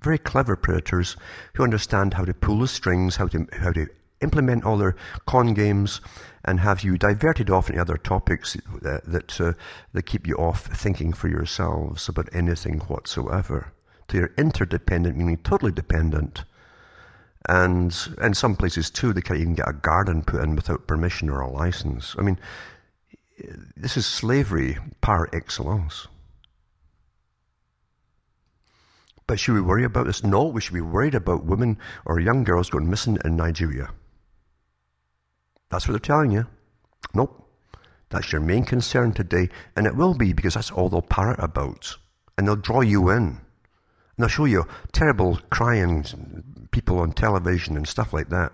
[0.00, 1.16] very clever predators
[1.54, 3.86] who understand how to pull the strings, how to, how to
[4.20, 6.00] implement all their con games,
[6.44, 9.52] and have you diverted off into other topics that, that, uh,
[9.92, 13.72] that keep you off thinking for yourselves about anything whatsoever.
[14.10, 16.44] So you're interdependent, meaning totally dependent.
[17.48, 21.28] And in some places too, they can't even get a garden put in without permission
[21.28, 22.14] or a license.
[22.18, 22.38] I mean,
[23.76, 26.06] this is slavery par excellence.
[29.26, 30.22] But should we worry about this?
[30.22, 33.90] No, we should be worried about women or young girls going missing in Nigeria.
[35.70, 36.46] That's what they're telling you.
[37.14, 37.40] Nope.
[38.10, 41.96] That's your main concern today, and it will be because that's all they'll parrot about.
[42.36, 43.22] And they'll draw you in.
[43.22, 43.40] And
[44.18, 46.04] they'll show you terrible crying
[46.70, 48.52] people on television and stuff like that.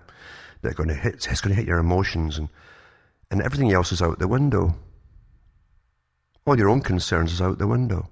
[0.62, 2.48] They're going to hit, it's going to hit your emotions, and,
[3.30, 4.76] and everything else is out the window.
[6.46, 8.08] All your own concerns is out the window.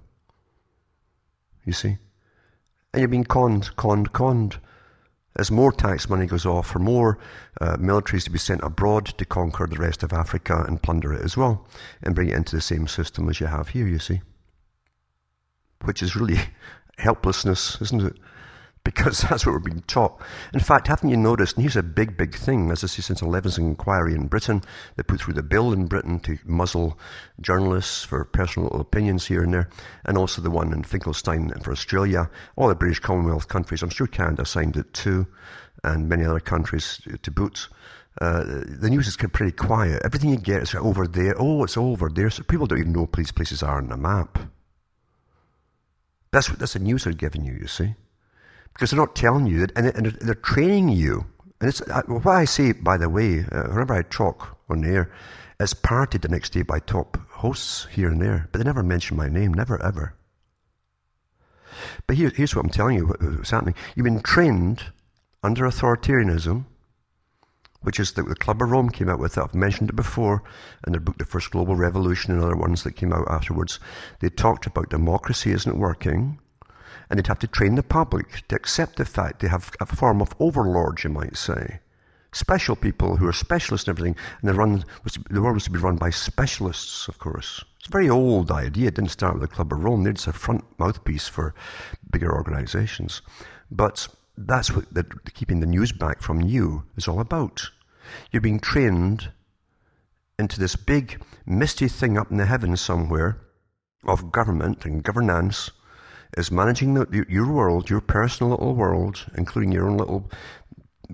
[1.65, 1.97] You see?
[2.93, 4.57] And you're being conned, conned, conned.
[5.35, 7.19] As more tax money goes off for more
[7.61, 11.21] uh, militaries to be sent abroad to conquer the rest of Africa and plunder it
[11.21, 11.67] as well,
[12.01, 14.21] and bring it into the same system as you have here, you see.
[15.85, 16.39] Which is really
[16.97, 18.17] helplessness, isn't it?
[18.89, 20.19] Because that's what we're being taught.
[20.51, 23.19] In fact, haven't you noticed, and here's a big, big thing, as I see since
[23.19, 24.63] the Leveson inquiry in Britain,
[24.95, 26.97] they put through the bill in Britain to muzzle
[27.39, 29.69] journalists for personal opinions here and there,
[30.05, 34.07] and also the one in Finkelstein for Australia, all the British Commonwealth countries, I'm sure
[34.07, 35.27] Canada signed it too,
[35.83, 37.69] and many other countries to boot.
[38.19, 40.01] Uh, the news is pretty quiet.
[40.03, 41.35] Everything you get is over there.
[41.37, 42.29] Oh, it's over there.
[42.29, 44.39] So people don't even know these places are on the map.
[46.31, 47.95] That's, that's the news they're giving you, you see
[48.73, 51.25] because they're not telling you, and, and they're training you.
[51.59, 55.11] And it's what I say, by the way, uh, whenever I talk on air,
[55.59, 59.17] is parted the next day by top hosts here and there, but they never mention
[59.17, 60.15] my name, never ever.
[62.07, 63.75] But here, here's what I'm telling you what's happening.
[63.95, 64.83] You've been trained
[65.43, 66.65] under authoritarianism,
[67.81, 69.37] which is that the Club of Rome came out with.
[69.37, 70.43] I've mentioned it before
[70.85, 73.79] in their book, The First Global Revolution, and other ones that came out afterwards.
[74.19, 76.39] They talked about democracy isn't working
[77.09, 80.21] and they'd have to train the public to accept the fact they have a form
[80.21, 81.79] of overlords, you might say.
[82.31, 84.83] Special people who are specialists in everything, and the, run,
[85.29, 87.63] the world was to be run by specialists, of course.
[87.79, 88.89] It's a very old idea.
[88.89, 90.05] It didn't start with the Club of Rome.
[90.05, 91.55] Just a front mouthpiece for
[92.11, 93.23] bigger organizations.
[93.71, 94.07] But
[94.37, 97.71] that's what the, keeping the news back from you is all about.
[98.31, 99.31] You're being trained
[100.37, 103.41] into this big, misty thing up in the heavens somewhere
[104.05, 105.71] of government and governance
[106.37, 110.29] is managing the, your world, your personal little world, including your own little,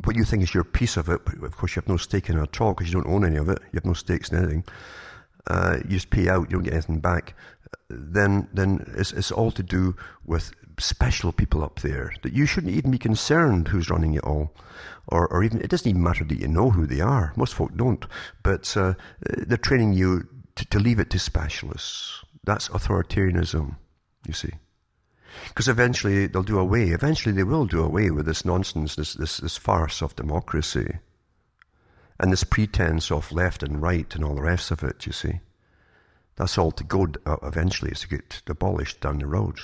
[0.03, 1.23] what you think is your piece of it.
[1.25, 3.25] But of course, you have no stake in it at all because you don't own
[3.25, 3.59] any of it.
[3.71, 4.63] You have no stakes in anything.
[5.47, 7.35] Uh, you just pay out, you don't get anything back.
[7.89, 9.95] Then, then it's, it's all to do
[10.25, 14.51] with special people up there that you shouldn't even be concerned who's running it all.
[15.07, 17.31] Or, or even, it doesn't even matter that you know who they are.
[17.35, 18.05] Most folk don't.
[18.43, 22.23] But uh, they're training you to, to leave it to specialists.
[22.43, 23.75] That's authoritarianism,
[24.27, 24.51] you see.
[25.47, 29.37] Because eventually they'll do away, eventually they will do away with this nonsense, this, this,
[29.37, 30.97] this farce of democracy.
[32.19, 35.41] And this pretense of left and right and all the rest of it, you see.
[36.37, 39.59] That's all to go uh, eventually, is to get abolished down the road.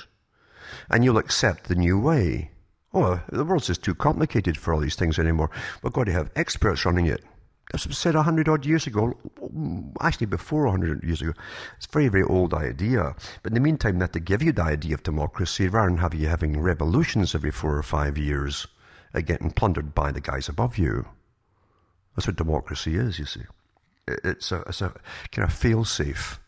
[0.90, 2.50] And you'll accept the new way.
[2.94, 5.50] Oh, the world's just too complicated for all these things anymore.
[5.82, 7.24] We've got to have experts running it.
[7.72, 9.14] This was said a hundred odd years ago,
[10.00, 11.32] actually before a hundred years ago.
[11.78, 13.16] It's a very, very old idea.
[13.42, 16.12] But in the meantime, that to give you the idea of democracy, rather than have
[16.12, 18.66] you having revolutions every four or five years,
[19.14, 21.06] uh, getting plundered by the guys above you.
[22.14, 23.42] That's what democracy is, you see.
[24.06, 24.92] It's a, it's a
[25.30, 26.38] kind of fail-safe.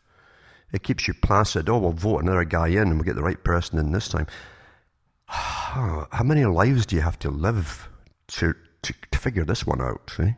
[0.72, 1.70] It keeps you placid.
[1.70, 4.26] Oh, we'll vote another guy in and we'll get the right person in this time.
[5.28, 7.88] How many lives do you have to live
[8.28, 10.34] to, to, to figure this one out, see?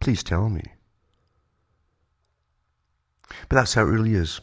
[0.00, 0.62] Please tell me.
[3.48, 4.40] But that's how it really is.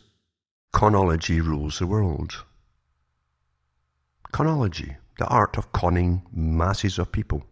[0.73, 2.43] Conology rules the world.
[4.31, 7.43] Conology, the art of conning masses of people.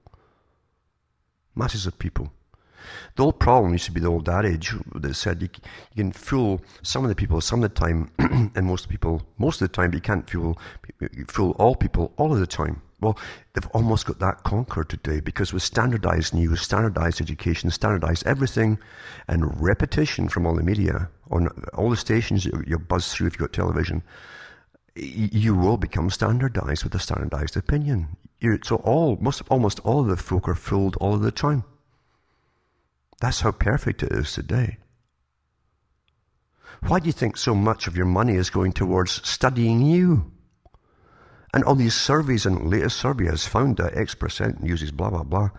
[1.56, 2.32] Masses of people.
[3.16, 5.50] The old problem used to be the old adage that said you,
[5.96, 9.62] you can fool some of the people some of the time, and most people most
[9.62, 10.60] of the time, but you can't fool,
[11.28, 12.82] fool all people all of the time.
[13.02, 13.20] Well,
[13.54, 18.80] they've almost got that conquered today because with standardized news, standardized education, standardized everything,
[19.28, 23.40] and repetition from all the media on all the stations you, buzz through if you've
[23.40, 24.02] got television,
[24.96, 28.16] you will become standardized with a standardized opinion.
[28.64, 31.66] So all, most, almost all of the folk are fooled all of the time.
[33.20, 34.78] That's how perfect it is today.
[36.88, 40.32] Why do you think so much of your money is going towards studying you?
[41.56, 45.24] And all these surveys and latest survey has found that X percent uses blah, blah,
[45.24, 45.50] blah.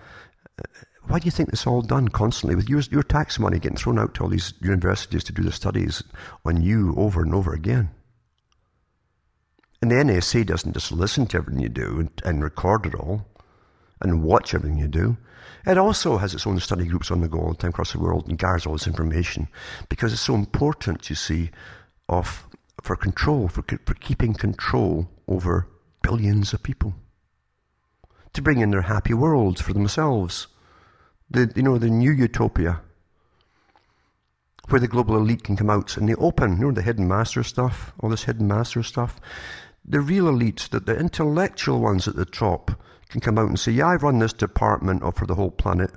[0.59, 0.63] Uh,
[1.05, 3.99] why do you think it's all done constantly with your, your tax money getting thrown
[3.99, 6.03] out to all these universities to do the studies
[6.45, 7.91] on you over and over again?
[9.81, 13.27] And the NSA doesn't just listen to everything you do and, and record it all
[14.03, 15.17] and watch everything you do.
[15.67, 18.01] It also has its own study groups on the go all the time across the
[18.01, 19.49] world and gathers all this information
[19.89, 21.51] because it's so important, you see,
[22.11, 22.47] of
[22.83, 25.67] for control, for, for keeping control over
[26.07, 26.95] billions of people.
[28.35, 30.47] To bring in their happy worlds for themselves.
[31.29, 32.81] The, you know, the new utopia
[34.69, 37.43] where the global elite can come out in the open, you know, the hidden master
[37.43, 39.21] stuff, all this hidden master stuff.
[39.85, 42.71] The real elite, the, the intellectual ones at the top,
[43.09, 45.91] can come out and say, yeah, I run this department for the whole planet,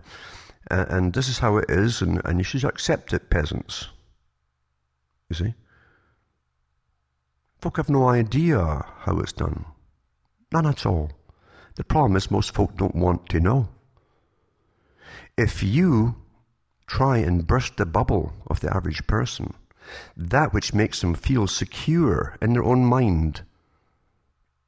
[0.70, 3.88] uh, and this is how it is, and, and you should accept it, peasants.
[5.30, 5.54] You see?
[7.60, 9.66] Folk have no idea how it's done.
[10.52, 11.12] None at all.
[11.76, 13.70] The problem is most folk don't want to know.
[15.38, 16.16] If you
[16.88, 19.54] try and burst the bubble of the average person,
[20.18, 23.44] that which makes them feel secure in their own mind,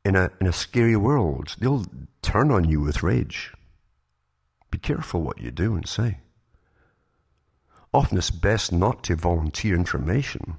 [0.05, 1.85] in a, in a scary world, they'll
[2.21, 3.53] turn on you with rage.
[4.69, 6.19] Be careful what you do and say.
[7.93, 10.55] Often it's best not to volunteer information.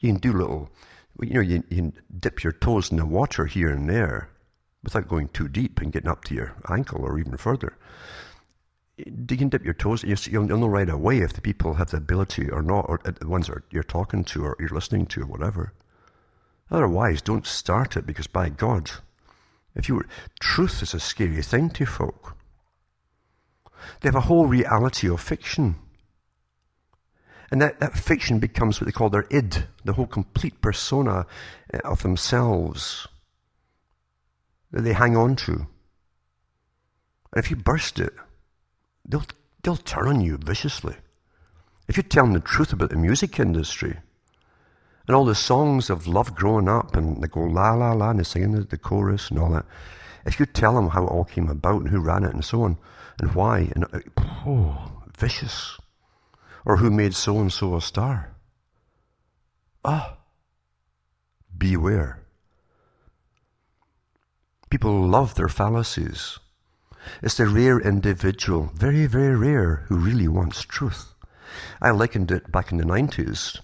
[0.00, 0.68] You can do little
[1.28, 4.28] you know, you, you can dip your toes in the water here and there
[4.82, 7.76] without going too deep and getting up to your ankle or even further.
[8.96, 11.96] You can dip your toes, you'll, you'll know right away if the people have the
[11.96, 15.22] ability or not, or uh, the ones that you're talking to or you're listening to
[15.22, 15.72] or whatever.
[16.70, 18.90] Otherwise, don't start it because by God,
[19.74, 20.06] if you were,
[20.40, 22.36] truth is a scary thing to folk.
[24.00, 25.76] They have a whole reality of fiction.
[27.52, 31.26] And that, that fiction becomes what they call their id, the whole complete persona
[31.72, 33.06] uh, of themselves
[34.70, 35.52] that they hang on to.
[35.52, 38.14] And if you burst it,
[39.06, 39.26] they'll,
[39.62, 40.96] they'll turn on you viciously.
[41.88, 43.98] If you tell them the truth about the music industry
[45.06, 48.18] and all the songs of love growing up and they go la la la and
[48.18, 49.66] they're singing the, the chorus and all that,
[50.24, 52.62] if you tell them how it all came about and who ran it and so
[52.62, 52.78] on
[53.20, 53.84] and why, and
[54.16, 55.76] oh, vicious.
[56.64, 58.34] Or who made so and so a star?
[59.84, 60.16] Ah,
[61.56, 62.20] beware.
[64.70, 66.38] People love their fallacies.
[67.20, 71.14] It's the rare individual, very, very rare, who really wants truth.
[71.80, 73.60] I likened it back in the 90s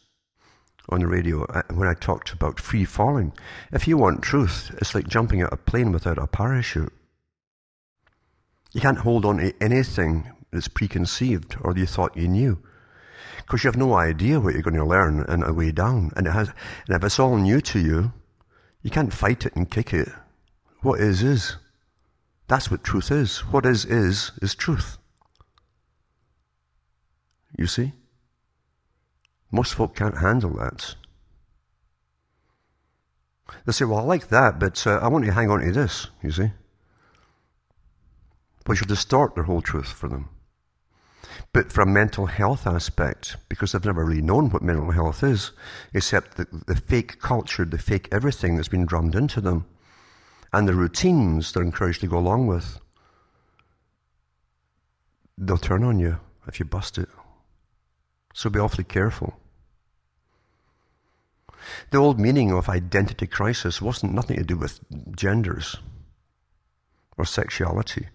[0.88, 3.32] on the radio uh, when I talked about free falling.
[3.72, 6.92] If you want truth, it's like jumping out of a plane without a parachute.
[8.72, 12.62] You can't hold on to anything that's preconceived or you thought you knew
[13.48, 16.12] because you have no idea what you're going to learn on the way down.
[16.16, 16.48] And it has,
[16.86, 18.12] and if it's all new to you,
[18.82, 20.10] you can't fight it and kick it.
[20.82, 21.56] What is, is.
[22.46, 23.38] That's what truth is.
[23.38, 24.98] What is, is, is truth.
[27.56, 27.94] You see?
[29.50, 30.94] Most folk can't handle that.
[33.64, 36.08] They say, well, I like that, but uh, I want to hang on to this,
[36.22, 36.50] you see?
[38.66, 40.28] But you distort the whole truth for them.
[41.52, 45.52] But from mental health aspect, because they've never really known what mental health is,
[45.92, 49.66] except the, the fake culture, the fake everything that's been drummed into them,
[50.52, 52.80] and the routines they're encouraged to go along with,
[55.36, 57.08] they'll turn on you if you bust it.
[58.34, 59.34] So be awfully careful.
[61.90, 64.80] The old meaning of identity crisis wasn't nothing to do with
[65.16, 65.76] genders
[67.16, 68.08] or sexuality.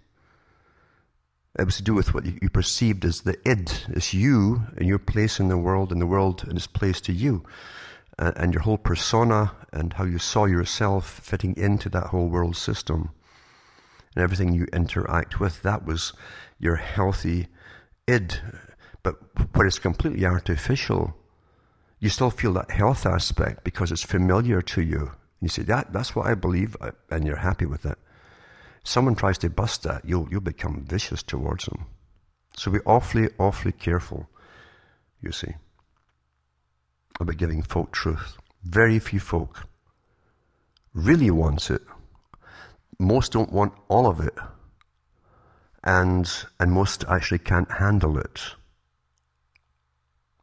[1.57, 4.97] It was to do with what you perceived as the id, as you and your
[4.97, 7.43] place in the world, and the world and its place to you,
[8.17, 12.55] uh, and your whole persona and how you saw yourself fitting into that whole world
[12.55, 13.11] system,
[14.15, 15.61] and everything you interact with.
[15.61, 16.13] That was
[16.59, 17.47] your healthy
[18.07, 18.39] id.
[19.03, 19.17] But
[19.55, 21.15] where it's completely artificial,
[21.99, 25.11] you still feel that health aspect because it's familiar to you.
[25.39, 26.75] You say, that, that's what I believe,
[27.11, 27.99] and you're happy with it
[28.83, 31.85] someone tries to bust that, you'll, you'll become vicious towards them.
[32.55, 34.29] So be awfully, awfully careful,
[35.21, 35.53] you see,
[37.19, 38.37] about giving folk truth.
[38.63, 39.67] Very few folk
[40.93, 41.81] really want it.
[42.99, 44.37] Most don't want all of it.
[45.83, 48.41] And, and most actually can't handle it.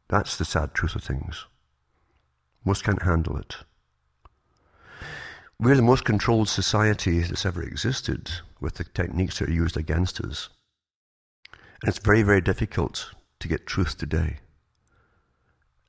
[0.07, 1.45] That's the sad truth of things.
[2.63, 3.55] Most can't handle it.
[5.61, 10.19] We're the most controlled society that's ever existed with the techniques that are used against
[10.19, 10.49] us.
[11.53, 14.37] And it's very, very difficult to get truth today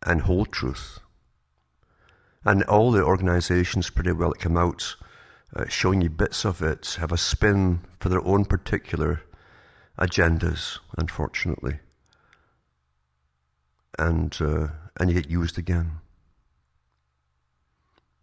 [0.02, 0.98] and hold truth.
[2.44, 4.94] And all the organizations pretty well that come out
[5.56, 9.22] uh, showing you bits of it have a spin for their own particular
[9.98, 11.78] agendas, unfortunately.
[13.98, 14.66] And, uh,
[15.00, 15.92] and you get used again.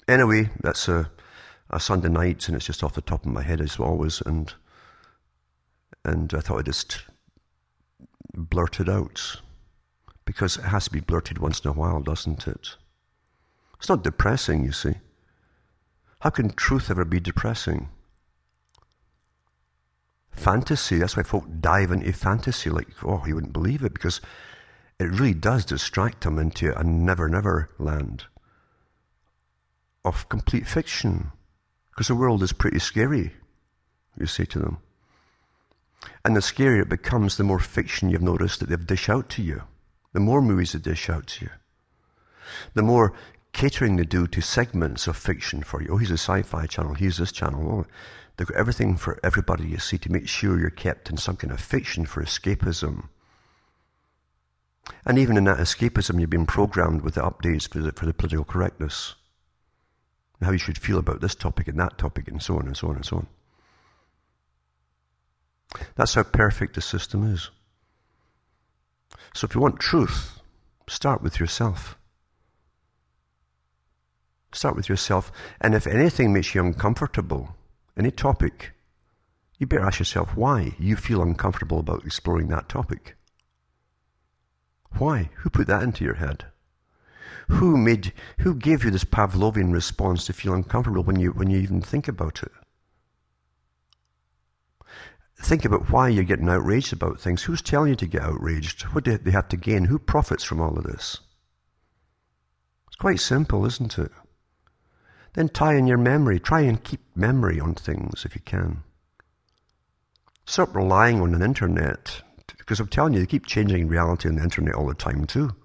[0.07, 1.09] Anyway, that's a,
[1.69, 4.53] a Sunday night, and it's just off the top of my head as always, and
[6.03, 7.03] and I thought I'd just
[8.33, 9.41] blurt it out.
[10.25, 12.75] Because it has to be blurted once in a while, doesn't it?
[13.79, 14.93] It's not depressing, you see.
[16.19, 17.89] How can truth ever be depressing?
[20.31, 24.21] Fantasy, that's why folk dive into fantasy like, oh, you wouldn't believe it, because
[24.99, 28.25] it really does distract them into a never, never land
[30.05, 31.31] of complete fiction.
[31.99, 33.33] Because the world is pretty scary,
[34.17, 34.77] you say to them.
[36.23, 39.41] And the scarier it becomes, the more fiction you've noticed that they've dished out to
[39.41, 39.63] you.
[40.13, 41.51] The more movies they dish out to you.
[42.73, 43.11] The more
[43.51, 45.89] catering they do to segments of fiction for you.
[45.91, 46.93] Oh, he's a sci-fi channel.
[46.93, 47.69] He's this channel.
[47.69, 47.85] Oh,
[48.37, 51.51] they've got everything for everybody, you see, to make sure you're kept in some kind
[51.51, 53.09] of fiction for escapism.
[55.05, 58.13] And even in that escapism, you've been programmed with the updates for the, for the
[58.13, 59.15] political correctness.
[60.41, 62.87] How you should feel about this topic and that topic and so on and so
[62.87, 63.27] on and so on.
[65.95, 67.49] That's how perfect the system is.
[69.33, 70.39] So if you want truth,
[70.87, 71.97] start with yourself.
[74.51, 75.31] Start with yourself.
[75.61, 77.55] And if anything makes you uncomfortable,
[77.97, 78.71] any topic,
[79.57, 83.15] you better ask yourself why you feel uncomfortable about exploring that topic.
[84.97, 85.29] Why?
[85.37, 86.45] Who put that into your head?
[87.49, 91.59] Who made who gave you this Pavlovian response to feel uncomfortable when you when you
[91.59, 92.51] even think about it?
[95.35, 97.43] Think about why you're getting outraged about things.
[97.43, 98.83] Who's telling you to get outraged?
[98.93, 99.85] What do they have to gain?
[99.85, 101.17] Who profits from all of this?
[102.87, 104.11] It's quite simple, isn't it?
[105.33, 106.39] Then tie in your memory.
[106.39, 108.83] Try and keep memory on things if you can.
[110.45, 112.21] Stop relying on an internet.
[112.57, 115.55] Because I'm telling you, they keep changing reality on the internet all the time too.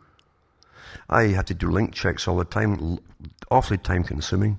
[1.09, 2.99] I have to do link checks all the time,
[3.51, 4.59] awfully time consuming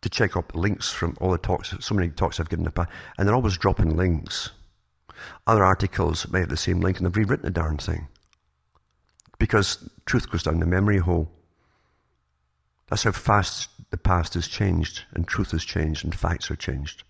[0.00, 2.90] to check up links from all the talks, so many talks I've given the past,
[3.16, 4.50] and they're always dropping links.
[5.46, 8.06] Other articles may have the same link and they've rewritten the darn thing.
[9.38, 11.30] Because truth goes down the memory hole.
[12.88, 17.04] That's how fast the past has changed, and truth has changed, and facts are changed.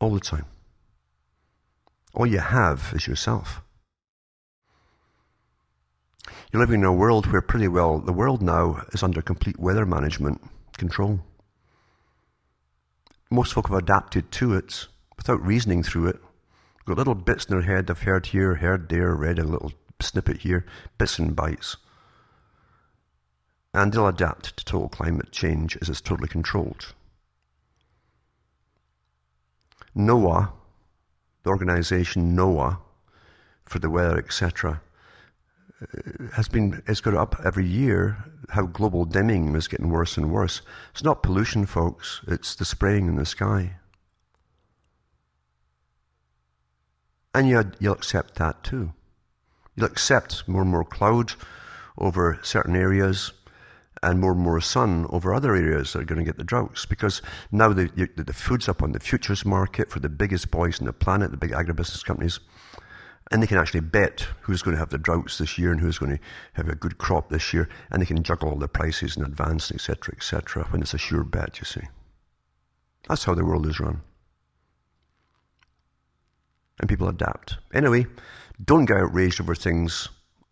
[0.00, 0.46] All the time.
[2.14, 3.62] All you have is yourself.
[6.52, 9.84] You're living in a world where pretty well the world now is under complete weather
[9.84, 10.40] management
[10.78, 11.20] control.
[13.30, 14.86] Most folk have adapted to it
[15.16, 16.20] without reasoning through it.
[16.84, 20.38] Got little bits in their head they've heard here, heard there, read a little snippet
[20.38, 20.64] here,
[20.98, 21.76] bits and bytes.
[23.74, 26.94] And they'll adapt to total climate change as it's totally controlled.
[29.96, 30.52] NOAA,
[31.42, 32.78] the organization NOAA,
[33.64, 34.80] for the weather, etc.,
[36.32, 38.16] has been it's got up every year
[38.48, 40.62] how global dimming is getting worse and worse.
[40.92, 43.76] It's not pollution, folks, it's the spraying in the sky.
[47.34, 48.94] And you, you'll accept that too.
[49.74, 51.32] You'll accept more and more cloud
[51.98, 53.32] over certain areas
[54.02, 56.86] and more and more sun over other areas that are going to get the droughts
[56.86, 57.20] because
[57.50, 60.86] now the, the, the food's up on the futures market for the biggest boys on
[60.86, 62.40] the planet, the big agribusiness companies.
[63.30, 65.98] And they can actually bet who's going to have the droughts this year and who's
[65.98, 66.22] going to
[66.52, 67.68] have a good crop this year.
[67.90, 71.24] And they can juggle all the prices in advance, etc., etc., when it's a sure
[71.24, 71.82] bet, you see.
[73.08, 74.00] That's how the world is run.
[76.78, 77.56] And people adapt.
[77.74, 78.06] Anyway,
[78.64, 80.08] don't get outraged over things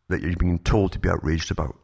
[0.08, 1.76] that you're being told to be outraged about.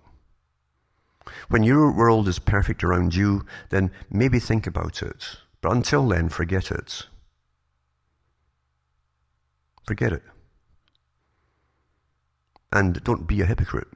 [1.48, 5.36] When your world is perfect around you, then maybe think about it.
[5.60, 7.06] But until then, forget it.
[9.86, 10.22] Forget it.
[12.72, 13.88] And don't be a hypocrite.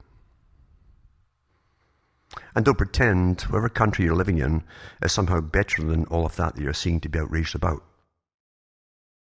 [2.55, 4.63] And don't pretend whatever country you're living in
[5.01, 7.83] is somehow better than all of that that you're seeing to be outraged about.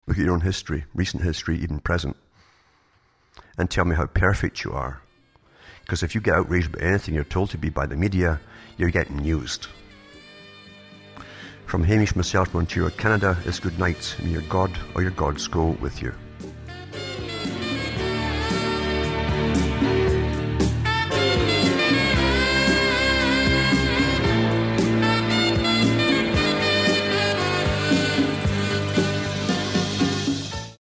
[0.08, 2.18] Look at your own history, recent history, even present,
[3.58, 5.02] and tell me how perfect you are.
[5.82, 8.40] Because if you get outraged by anything you're told to be by the media,
[8.78, 9.68] you're getting used.
[11.66, 14.16] From Hamish, myself, Montreal, Canada, it's good night.
[14.22, 16.14] May your God or your gods go with you.